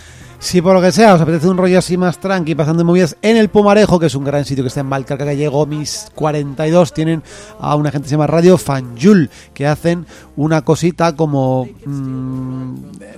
[0.44, 3.16] Si por lo que sea os apetece un rollo así más tranqui, pasando en movidas
[3.22, 6.92] en el Pumarejo, que es un gran sitio que está en Valcarca Gallego, mis 42,
[6.92, 7.22] tienen
[7.58, 10.04] a una gente que se llama Radio Fanjul, que hacen
[10.36, 12.74] una cosita como mm,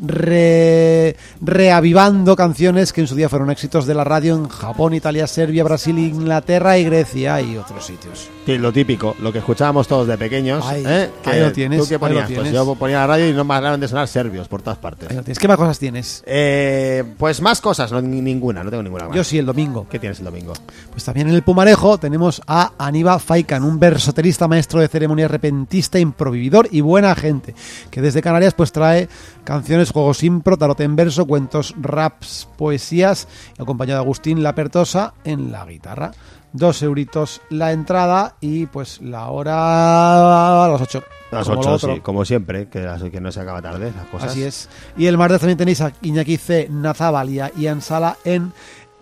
[0.07, 5.27] re- reavivando canciones que en su día fueron éxitos de la radio en Japón, Italia,
[5.27, 8.31] Serbia, Brasil, Inglaterra y Grecia y otros sitios.
[8.47, 10.65] Sí, lo típico, lo que escuchábamos todos de pequeños.
[10.65, 11.11] Ahí, ¿eh?
[11.25, 12.29] ahí lo tienes, ¿Tú qué ponías?
[12.29, 12.45] tienes.
[12.45, 15.11] Pues yo ponía la radio y no me acaban de sonar serbios por todas partes.
[15.11, 15.39] Ahí lo tienes.
[15.41, 16.23] ¿Qué más cosas tienes?
[16.27, 19.17] Eh, pues más cosas, no, ni- ninguna, no tengo ninguna más.
[19.17, 19.89] Yo sí, el domingo.
[19.91, 20.53] ¿Qué tienes el domingo?
[20.93, 25.99] Pues también en el Pumarejo tenemos a Aníbal Faikan, un versoterista, maestro de ceremonias, repentista,
[25.99, 27.53] improvividor y buena gente,
[27.91, 29.09] que desde Canarias pues trae
[29.43, 33.27] canciones, juegos impro, tarot en verso, cuentos, raps, poesías,
[33.59, 36.13] acompañado de Agustín Lapertosa en la guitarra.
[36.53, 41.03] Dos euritos la entrada y pues la hora a las ocho.
[41.33, 41.95] A las como 8, lo otro.
[41.95, 44.31] sí, como siempre, que, las- que no se acaba tarde las cosas.
[44.31, 44.69] Así es.
[44.97, 48.53] Y el martes también tenéis a Iñaki C, Nazábal y a Ian Sala en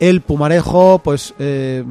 [0.01, 1.84] El Pumarejo, pues eh,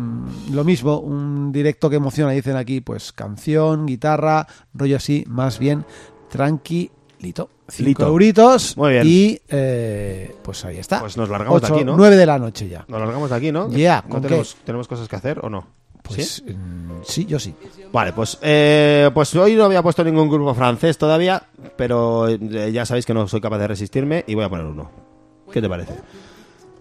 [0.51, 5.85] lo mismo, un directo que emociona, dicen aquí, pues canción, guitarra, rollo así, más bien
[6.29, 6.93] tranquilito.
[7.23, 7.49] Lito.
[8.05, 9.03] euritos Muy bien.
[9.07, 10.99] y eh, pues ahí está.
[10.99, 11.95] Pues nos largamos de Ocho, aquí, ¿no?
[11.97, 12.85] Nueve de la noche ya.
[12.87, 13.69] Nos largamos de aquí, ¿no?
[13.69, 15.65] Ya, ¿No ¿con tenemos, tenemos cosas que hacer o no?
[16.03, 16.53] Pues ¿Sí?
[16.53, 17.55] mm, sí, yo sí.
[17.93, 21.41] Vale, pues, eh, pues hoy no había puesto ningún grupo francés todavía,
[21.77, 24.91] pero eh, ya sabéis que no soy capaz de resistirme y voy a poner uno.
[25.51, 25.93] ¿Qué te parece?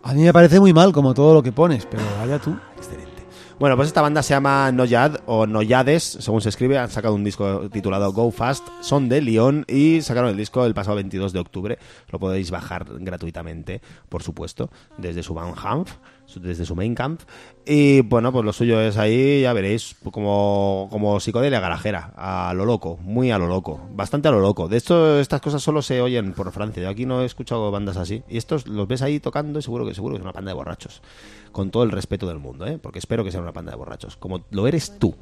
[0.02, 2.56] A mí me parece muy mal como todo lo que pones, pero vaya tú.
[3.58, 6.78] Bueno, pues esta banda se llama Noyad o Noyades, según se escribe.
[6.78, 8.66] Han sacado un disco titulado Go Fast.
[8.80, 11.78] Son de Lyon y sacaron el disco el pasado 22 de octubre.
[12.10, 15.88] Lo podéis bajar gratuitamente, por supuesto, desde su Bandcamp,
[16.36, 17.20] desde su main camp.
[17.66, 22.64] Y bueno, pues lo suyo es ahí, ya veréis, como, como psicodelia garajera, a lo
[22.64, 24.66] loco, muy a lo loco, bastante a lo loco.
[24.68, 26.82] De hecho, estas cosas solo se oyen por Francia.
[26.82, 28.22] Yo aquí no he escuchado bandas así.
[28.28, 30.54] Y estos los ves ahí tocando y seguro que seguro que es una banda de
[30.54, 31.02] borrachos
[31.52, 32.78] con todo el respeto del mundo, ¿eh?
[32.82, 35.14] porque espero que sea una panda de borrachos, como lo eres tú.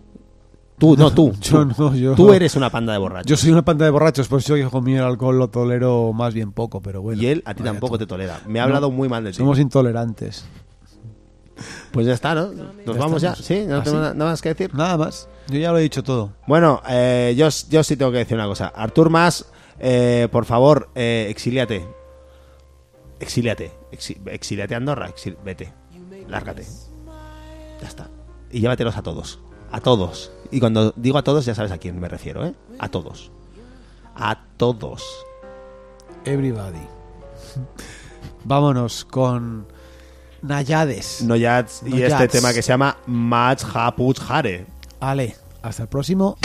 [0.78, 1.32] Tú, no tú.
[1.42, 1.74] Yo tú.
[1.76, 3.26] no, yo- Tú eres una panda de borrachos.
[3.28, 6.32] Yo soy una panda de borrachos, pues yo hijo mío el alcohol lo tolero más
[6.32, 7.20] bien poco, pero bueno.
[7.20, 8.04] y él a ti tampoco tú.
[8.04, 8.40] te tolera.
[8.46, 9.36] Me ha hablado muy mal de ti.
[9.36, 10.46] Somos intolerantes.
[11.92, 12.46] Pues ya está, ¿no?
[12.52, 13.34] Nos Ya vamos ya.
[13.34, 14.02] Sí, no ¿Ah, tengo sí?
[14.02, 14.72] na- nada más que decir.
[14.74, 15.28] Nada más.
[15.48, 16.32] Yo ya lo he dicho todo.
[16.46, 18.68] Bueno, eh, yo, yo sí tengo que decir una cosa.
[18.68, 19.46] Artur Mas,
[19.80, 21.84] eh, por favor, eh, exíliate.
[23.18, 23.72] Exíliate.
[23.92, 25.08] Exi- exíliate a Andorra.
[25.08, 25.72] exil- vete.
[26.28, 26.64] Lárgate.
[27.82, 28.08] Ya está.
[28.52, 29.40] Y llévatelos a todos.
[29.72, 30.30] A todos.
[30.52, 32.54] Y cuando digo a todos, ya sabes a quién me refiero, ¿eh?
[32.78, 33.30] A todos.
[34.14, 35.02] A todos.
[36.24, 36.78] Everybody.
[38.44, 39.66] Vámonos con
[40.42, 41.22] Nayades.
[41.22, 42.12] Noyats y Noyats.
[42.14, 44.66] este tema que se llama Mach Haput Hare.
[45.00, 46.38] Ale, hasta el próximo.